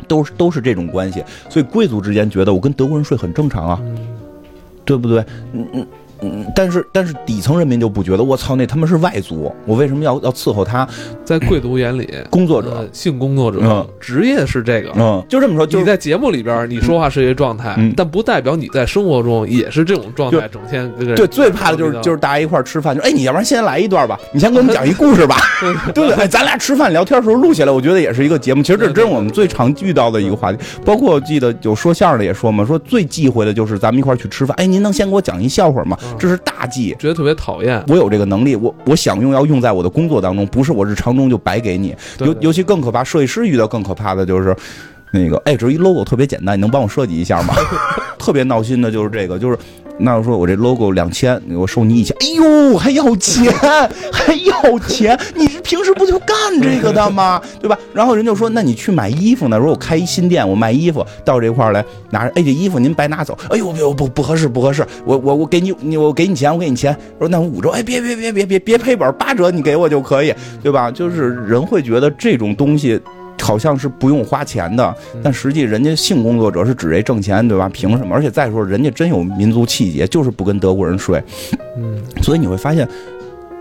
[0.08, 3.82] 都是都是这种关系，所以贵族之间觉得我跟德国人睡很正常啊，
[4.86, 5.22] 对不对？
[5.52, 5.86] 嗯嗯。
[6.22, 10.86] 嗯，但是但是底层人民就不觉得，我操，那他们是外族，我为什么要要伺候他？
[11.24, 15.66] 在贵族眼里，工作者、性工作者，嗯职业是这个，嗯，就这么说。
[15.66, 21.26] 你在节目里边你说话是一个状态，但不代表你在生活中也是这种状态，整天对。
[21.26, 25.36] 最怕的就是就是大家一块吃饭，就哎，你要不然先来一段吧， 你先给我们讲一故事吧，
[25.92, 26.12] 对不对？
[26.12, 28.62] 哎，咱俩吃饭聊天的时候录下来，我觉得也是一个节目。
[28.62, 35.98] 其实这真是我们最常遇到的一个话题，包括我记得有说相声的也说嘛，说最忌讳的就是咱们一块去吃饭，哎，您能先给我讲一笑话吗？
[36.18, 36.94] 这是大忌。
[36.98, 37.82] 觉得特别讨厌。
[37.88, 41.94] 我有这个能力，我我想用要用在我的工作当中，不是我日常中就白给你。
[42.18, 44.56] 尤尤其更可怕，设计师遇到更可怕的就是，
[45.12, 47.54] 那个哎，这一 logo 特别简单，你能帮我设计一下吗？
[48.18, 49.58] 特别闹心的就是这个，就是。
[49.98, 53.50] 那我说我这 logo 两千，我收你一千，哎呦还要钱，
[54.12, 56.28] 还要钱，你是平时不就干
[56.60, 57.40] 这个的吗？
[57.60, 57.78] 对吧？
[57.94, 59.58] 然后人就说，那你去买衣服呢？
[59.58, 70.90] 说我开一新店，我卖衣服，到这块儿来拿着，哎，这衣服您白拿走，哎呦不不不合适不合适，我我我给你你我给你钱我给你钱，说那五折，哎别别别别别别赔本，八折你给我就可以，对吧？
[70.90, 73.00] 就是人会觉得这种东西。
[73.40, 77.68] 好像是不用花钱的，但实际人家性工作者是指这挣钱，对吧？
[77.72, 78.14] 凭什么？
[78.14, 81.22] 而且再说，人家真有民族气节，就是不跟德国人睡。
[81.76, 82.88] 嗯，所以你会发现，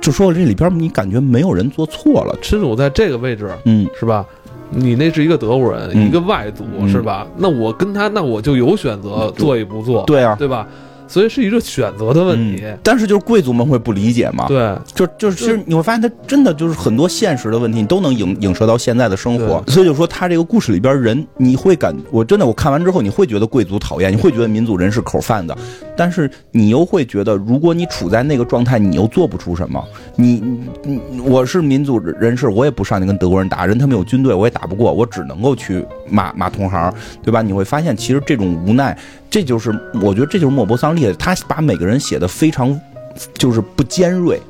[0.01, 2.35] 就说这里边你感觉没有人做错了。
[2.41, 4.25] 吃主在这个位置，嗯，是吧？
[4.71, 7.27] 你那是一个德国人，一个外族，是吧？
[7.37, 10.67] 那我跟他，那我就有选择，做与不做，对啊，对吧？
[11.07, 14.47] 所以是一个选择的问题，但是就是贵族们会不理解嘛？
[14.47, 19.63] 对，就就是其实你会发现，他真的就是很多现实的问题，你都能影影射到现在的生活。
[19.67, 25.55] 所以就说他这个故事里边人，你会感，我真的我看完之后，你会觉得贵族讨厌，你会觉得民族人是口饭的，
[25.95, 29.83] 但是你又会觉得，如果你处在那个状态，你又做不出什么。
[30.15, 30.43] 你
[30.83, 36.93] 你我是民族人士，我也不上去跟德国人打，人他们有军队，我也打不过，我只能够去骂骂同行，
[37.23, 37.41] 对吧？
[37.41, 38.97] 你会发现，其实这种无奈。
[39.29, 39.71] 这就是
[40.01, 42.79] 我觉得这就是莫泊桑厉害，他把每个人写的非常，
[43.33, 44.41] 就是不尖锐，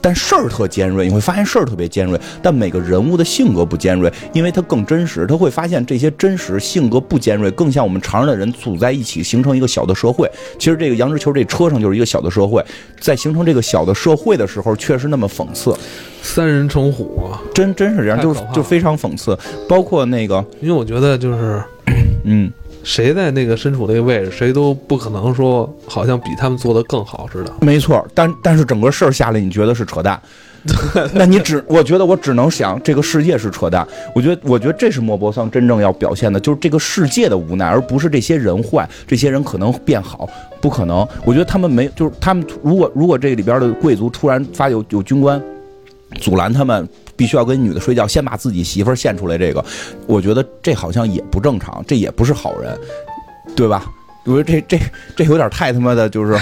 [0.00, 10.30] 但事儿特尖锐，你会发现事儿特别尖锐，但每个人物的性格不尖锐，因为他更真实，他会发现这些真实性格不尖锐，更像我们常人的人组在一起形成一个小的社会。
[10.58, 12.64] 其实这个杨之球这车上就是一个小的社会，
[13.00, 15.74] 在形成这个小的社会的时候，确实那么讽刺，
[16.22, 19.36] 三人成虎，真真是这样，就是就非常讽刺，
[19.68, 21.62] 包括那个，因为我觉得就是，
[22.24, 22.52] 嗯。
[22.88, 27.52] 谁在那个身处那个位置，谁都不可能说好像比他们做的更好似的。
[27.60, 30.18] 没错，但但是整个事儿下来，你觉得是扯淡？
[31.12, 33.86] 那你只我觉得我只能想，这个世界是扯淡。
[34.14, 40.26] 我觉得我觉得这是莫泊桑真正要表现的，就是这个世界的无奈，而不是这些人坏，这些人可能变好，
[40.58, 41.06] 不可能。
[41.26, 45.38] 我觉得他们没，就是他们如果如果这里边的贵族突然发有有军官
[46.18, 46.88] 阻拦他们。
[47.18, 49.36] 必须要跟女的睡觉，先把自己媳妇儿献出来。
[49.36, 49.62] 这个，
[50.06, 52.78] 我觉得这好像也不正常，这也不是好人，
[53.56, 53.84] 对吧？
[54.24, 54.78] 我觉得这这
[55.16, 56.38] 这有点太他妈的，就是，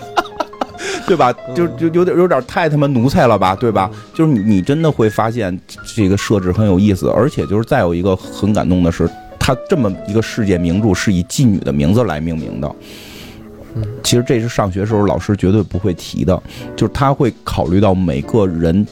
[1.06, 1.32] 对吧？
[1.54, 3.90] 就就有点有点太他妈奴才了吧，对吧？
[4.12, 5.56] 就是你你真的会发现
[5.94, 12.70] 这个设置很有意思，而且就是再有一个很感动的是，他这么一个世界名著是以妓女的名字来命名的。
[14.02, 16.42] 其实这是上学时候老师绝对不会提的，
[16.74, 18.86] 就是他会考虑到每个人。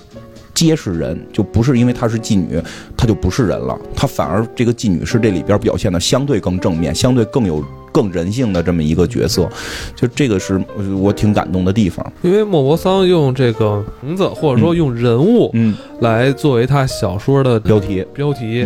[0.54, 2.62] 皆是人，就不是因为她是妓女，
[2.96, 3.76] 她就不是人了。
[3.94, 9.48] 她反而这个妓女是这里边表现的相对更正面，相对更有更人性的这么一个角色。
[9.96, 10.62] 就这个是
[11.00, 12.04] 我挺感动的地方。
[12.22, 18.64] 因为莫泊桑用这个名字或者说用人物，嗯，来作为他小说的标题，标题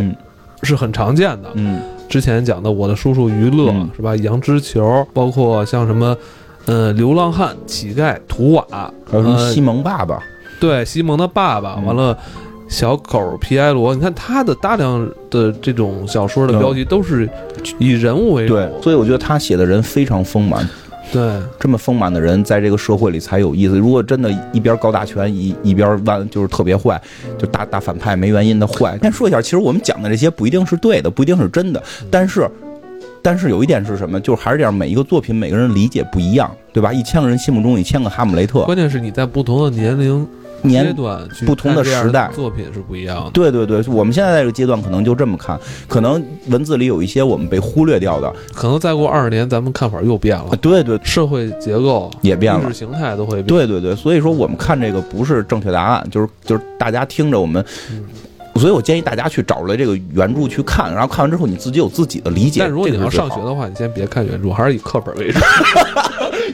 [0.62, 1.50] 是很常见的。
[1.54, 4.14] 嗯，之前讲的《我的叔叔于勒》是吧？
[4.16, 6.14] 羊脂球，包括像什么，
[6.66, 10.22] 呃，流浪汉、乞丐、图瓦，还有什么西蒙爸爸。
[10.60, 12.16] 对，西蒙的爸爸，完了，
[12.68, 17.28] 小狗皮埃罗，你看他的大量的这种小说的标题都是
[17.78, 20.68] 以人物为主，对，所以我觉得他写的人非常丰满，
[21.12, 23.78] 对，这么丰满的人在这个社会里才有意思。
[23.78, 27.00] 如果真的一边高大全，一一边弯，就是特别坏，
[27.38, 28.98] 就大大反派，没原因的坏。
[29.00, 32.48] 先说一下，其实我们讲的这些不一定是对的，不一定是真的，但是。
[33.20, 34.18] 但是有一点是什么？
[34.20, 36.92] 就是还是这样，每一个作品每个人理解不一样，对吧？
[36.92, 40.30] 一千个人心目中一千个哈姆雷特，关键是你在不同的年龄阶
[40.62, 43.30] 年段不同的时代作品是不一样的。
[43.30, 53.46] 对对对，我们现在这个阶段可能就这么看，可能文字里有一些我们被忽略掉的，可能再过二十年，咱们看法又变了啊，对对社会结构、也变了意识形态都会变。
[53.46, 58.04] 对对对，所以说我们看这个不是正确答案，就是就是大家听着我们，嗯
[58.58, 62.60] 所以我建议大家去找来这个原著去看，然后看完之后你自己有自己的理解。
[62.60, 65.38] 但如果你要上学的话，你先别看原著，还是以课本为主。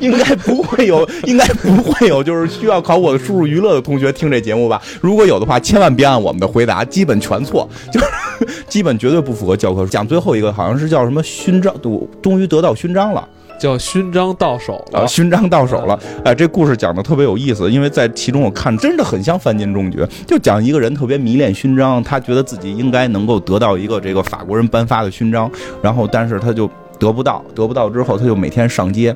[0.00, 4.82] 应该不会有，应该不会有，就是需要考我的输入娱乐的同学听这节目吧？
[5.00, 8.06] 如果有的话，千万别按我们的回答，基本全错，就是
[8.68, 9.86] 基本绝对不符合教科书。
[9.86, 13.26] 讲最后一个好像是叫什么勋章，我终于得到勋章了。
[13.58, 15.00] 叫勋章到手了。
[15.00, 15.98] 啊，勋章到手了。
[16.24, 25.50] 哎，这故事讲的特别有意思，因为在其中我看真的很像范进中举，就讲一个人特别迷恋勋章，他觉得自己应该能够得到一个这个法国人颁发的勋章，
[25.82, 29.14] 然后但是他就得不到，得不到之后他就每天上街。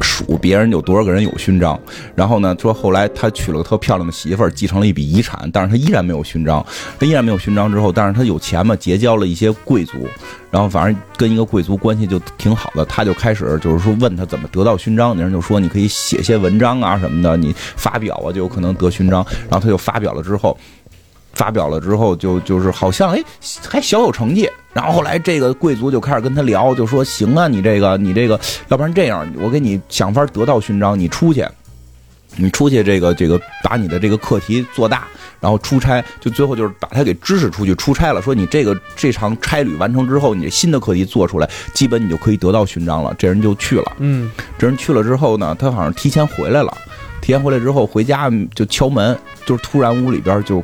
[0.00, 1.78] 数别人有多少个人有勋章，
[2.14, 6.64] 然后呢，说后来他娶了个特漂亮的媳妇儿，继承了一笔遗产，但是他依然没有勋章。
[6.98, 10.06] 他依然没有勋章之后，但是他有钱嘛，结交了一些贵族，
[10.50, 19.24] 然后反正跟一个贵族关系就挺好的，他就开始就是说问他怎么得到勋章，那人就说你可以写些文章啊什么的，你发表啊就有可能得勋章。
[19.48, 20.56] 然后他就发表了之后，
[21.38, 23.24] 发表了之后就就是好像哎
[23.66, 24.46] 还小有成绩。
[24.74, 31.42] 然后后来这个贵族就开始跟他聊，就说行啊，你这个你这个，要不然这样，我给你想法得到勋章，你出去。
[32.36, 35.08] 你出去这个这个把你的这个课题做大，
[35.40, 38.22] 然后出差，就最后就是把他给支持出去出差了。
[38.22, 43.12] 说你这个这场差旅完成之后，你这新的课题做出来，基本你就可以得到勋章了。
[43.18, 43.96] 这人就去了。
[43.98, 46.72] 嗯，这人去了之后呢，他好像提前回来了。
[47.20, 50.62] 提前回来之后回家就敲门，就是突然屋里边就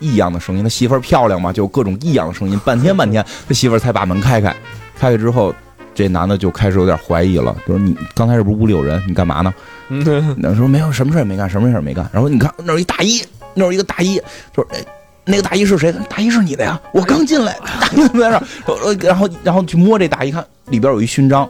[0.00, 0.62] 异样的声音。
[0.62, 4.54] 他媳妇儿漂亮嘛，就各种异样的声音，半天半天，他媳妇儿才把门开开。
[4.98, 5.54] 开开之后，
[5.94, 9.02] 这男的就开始有点怀疑了，就说你刚才是不是屋里有人？
[9.06, 9.52] 你干嘛呢？
[9.88, 12.08] 嗯那说没有什么事也没干，什么事儿也没干。
[12.12, 13.22] 然后你看那儿有一大衣，
[13.54, 14.20] 那儿有一个大衣，
[14.54, 14.78] 说哎，
[15.24, 15.98] 那个大衣是谁的？
[16.08, 18.42] 大衣是你的呀，我刚进来，大衣在那儿。
[18.66, 21.48] 呃然后然后去摸这大衣，看里边有一勋章。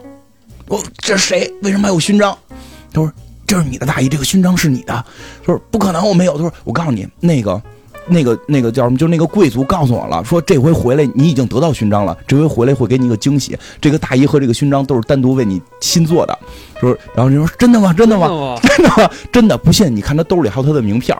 [0.66, 1.52] 我这是谁？
[1.62, 2.36] 为什么还有勋章？
[2.92, 3.12] 他说
[3.46, 4.94] 这是你的大衣，这个勋章是你的。
[5.44, 6.34] 他说不可能，我没有。
[6.34, 7.60] 他说我告诉你，那个。
[8.10, 8.96] 那个那个叫什么？
[8.98, 13.56] 就那个贵族告诉我了，说这回回来你已经得到勋章了，这回回来会给你一个惊喜。
[13.80, 16.38] 这个大衣和这个勋章都是单独为你新做的。
[16.80, 17.92] 说，然后人说真的吗？
[17.92, 18.58] 真的吗？
[18.62, 19.10] 真的吗？
[19.32, 21.16] 真的不信，你看他兜里还有他的名片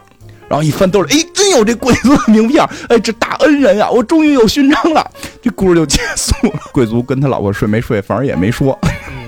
[0.49, 5.09] 然后一翻兜里，哎，真有这贵族的名片儿哎，这大恩人呀，我终于有勋章了。
[5.41, 6.61] 这故事就结束了。
[6.73, 9.20] 贵族跟他老婆睡没睡，反正也没说，嗯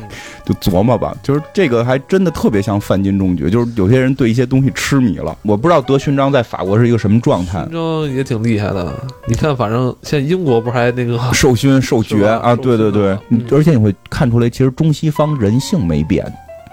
[0.45, 1.17] 就琢磨吧。
[1.23, 5.37] 就是这个还真的特别像范进中举，就是有些人对一些东西痴迷了。
[5.43, 8.93] 我不知道德勋章在法国是一个什么状态勋，章也挺厉害的。
[9.27, 13.19] 你看，反正现在英国不是还那个 授勋授爵啊，对对对
[13.51, 16.25] 而且你会看出来，其实中西方人性没变。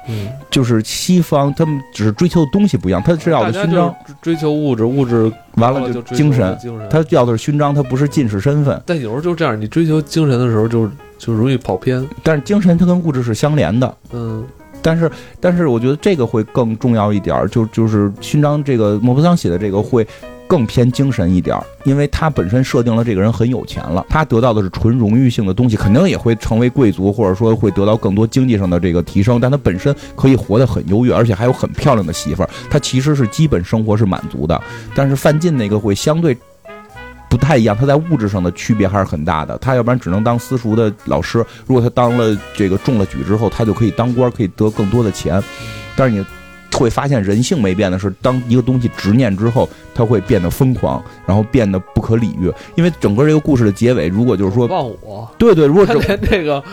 [0.10, 6.58] 嗯，就是西方，他们只是追求的东西不一样，他是要的勋章，追求物质，物质完了就精神。
[6.90, 8.82] 他要的是勋章，他不是进士身份。
[8.86, 12.04] 但有时候就这样，你追求精神的时候就就容易跑偏。
[12.24, 13.96] 但是精神它跟物质是相连的。
[14.12, 14.44] 嗯，
[14.82, 20.08] 但是，但是我觉得这个会更重要一点儿，就就是勋章这个莫泊桑写的这个会
[20.50, 34.60] 更偏精神一点儿，因为他本身设定了这个人很有钱了，他得到的是纯荣誉性的东西，肯定也会成为贵族，或者说会得到更多经济上的这个提升，但他本身可以活得很优越，而且还有很漂亮的媳妇儿，他其实是基本生活是满足的，
[34.96, 36.36] 但是范进那个会相对。
[37.30, 39.56] 不太一样，他在物质上的区别还是很大的。
[39.60, 45.40] 他要不然只能当私塾的老师，如果他当了这个中了举之后，他就可以当官，可以得更多的钱。
[45.96, 46.26] 但是你
[46.78, 52.52] 会发现人性没变的是，当一个东西执念之后，它会变得疯狂，然后变得不可理喻。
[52.76, 56.64] 因为整个这个故事的结尾，如果就是说，忘我，对对，如果 他这连这个，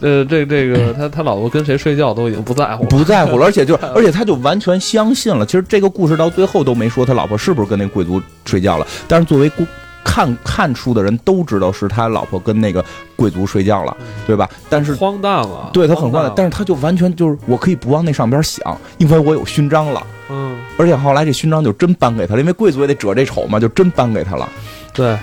[0.00, 2.88] 呃，这这个他他老婆跟谁睡觉都已经不在乎了。
[2.88, 5.46] 不在乎了，而且就而且他就完全相信了。
[5.46, 9.64] 其实这个故事到最后都没说他老婆是不是跟那贵族睡觉了，但是作为故
[10.04, 12.84] 看看书的人都知道是他老婆跟那个
[13.16, 13.96] 贵族睡觉了，
[14.26, 14.48] 对吧？
[14.68, 20.06] 但是荒诞了，对他很荒诞诞，，但是他就完全就是我可以不往那上边想，因为我有勋章了。
[20.30, 24.48] 嗯，而且后来这勋章就真颁给他了，因为贵族也得遮这丑嘛，就真颁给他了。
[24.92, 25.16] 对，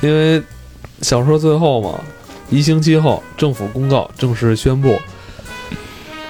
[0.00, 0.42] 因为
[1.00, 2.00] 小说最后嘛，
[2.50, 4.98] 一星期后，政府公告正式宣布，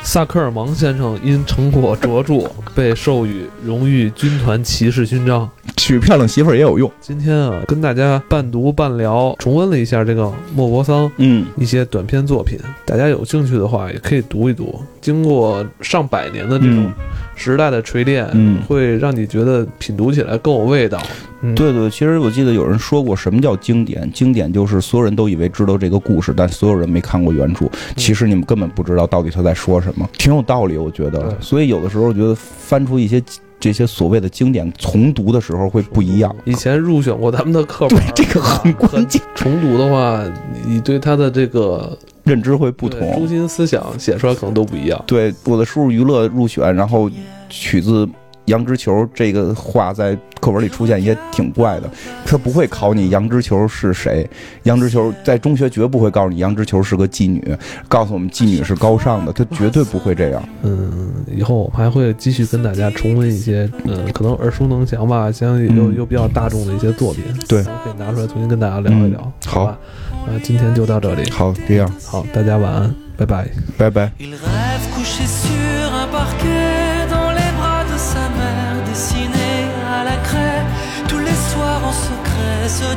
[0.02, 5.48] 萨克尔芒先生因成果卓著，被授予荣誉军团骑士勋章。
[5.76, 6.90] 娶漂亮媳妇儿也有用。
[7.00, 14.80] 今天啊，跟大家半读半聊，重温了一下这个莫泊桑嗯，一些短篇作品，大家有兴趣的话也可以读一读。
[15.00, 16.92] 经过上百年的这种嗯
[17.34, 21.02] 时代的锤炼，嗯会让你觉得品读起来更有味道。
[21.40, 24.08] 嗯，对对，其实我记得有人说过，什么叫经典？
[24.12, 27.66] 经典就是所有人都以为知道这个故事，但所有人没看过原著。
[27.96, 31.36] 其实你们根本不知道到底他在说什么，挺有道理，我觉得。
[31.40, 33.20] 所以有的时候，我觉得翻出一些
[33.62, 36.34] 这些所谓的经典，重读的时候会不一样。
[36.44, 40.20] 以前入选过咱们的课本对，，这个很关键，重读的话，
[40.66, 43.28] 你对他的这个认知会不同中。
[43.28, 45.00] 心思想写出来可能都不一样。
[45.06, 47.08] 对，我的输入娱乐入选，然后
[47.48, 48.08] 取自。
[48.46, 51.88] 杨之球这个话在课文里出现也挺怪的，
[52.26, 54.28] 他不会考你杨之球是谁。
[54.64, 57.56] 杨之球在中学绝不会告诉你杨之球是个妓女，
[57.88, 60.42] 告诉我们妓女是高尚的，他绝对不会这样。
[60.62, 69.78] 嗯，以后我们还会继续跟大家重温一些，嗯，可能耳熟能详吧，相信又嗯又比较大众的一些作品，对咱们可以拿出来重新跟大家聊一聊，嗯好吧？
[70.26, 73.48] 那今天就到这里，好，这样，好，大家晚安，拜拜。
[73.78, 74.12] 拜拜。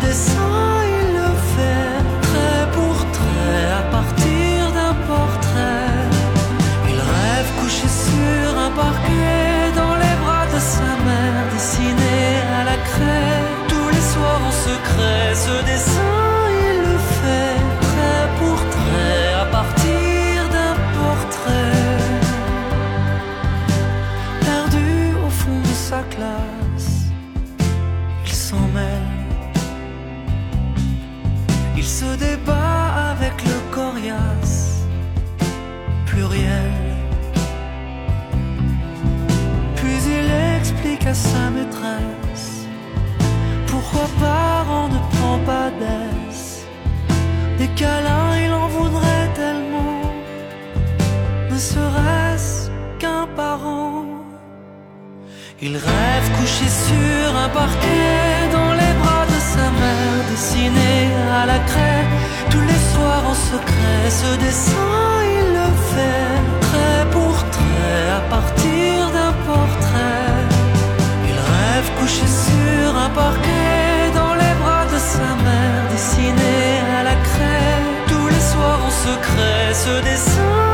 [0.06, 1.98] Dessin il le fait
[2.28, 6.04] trait pour trait à partir d'un portrait.
[6.92, 12.18] Il rêve couché sur un parquet dans les bras de sa mère, dessiné
[12.60, 13.42] à la craie.
[13.68, 15.95] Tous les soirs en secret, ce dessin
[57.56, 60.94] parquet dans les bras de sa mère, dessiné
[61.42, 62.06] à la craie.
[62.52, 65.02] Tous les soirs en secret, ce dessin
[65.38, 66.36] il le fait
[66.66, 70.36] trait pour trait à partir d'un portrait.
[71.30, 76.58] Il rêve couché sur un parquet dans les bras de sa mère, dessiné
[77.00, 77.80] à la craie.
[78.12, 80.65] Tous les soirs en secret, ce dessin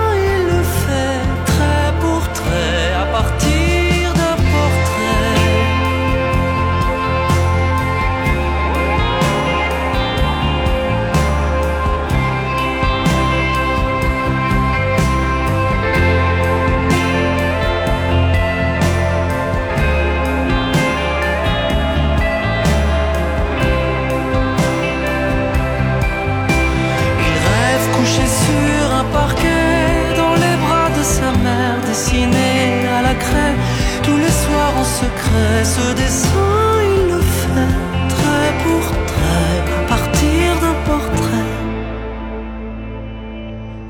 [35.63, 37.75] ce dessin il le fait
[38.13, 41.51] trait pour trait à partir d'un portrait.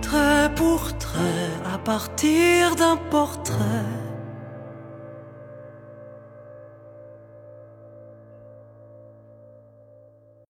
[0.01, 3.70] Trait pour trait à partir d'un portrait.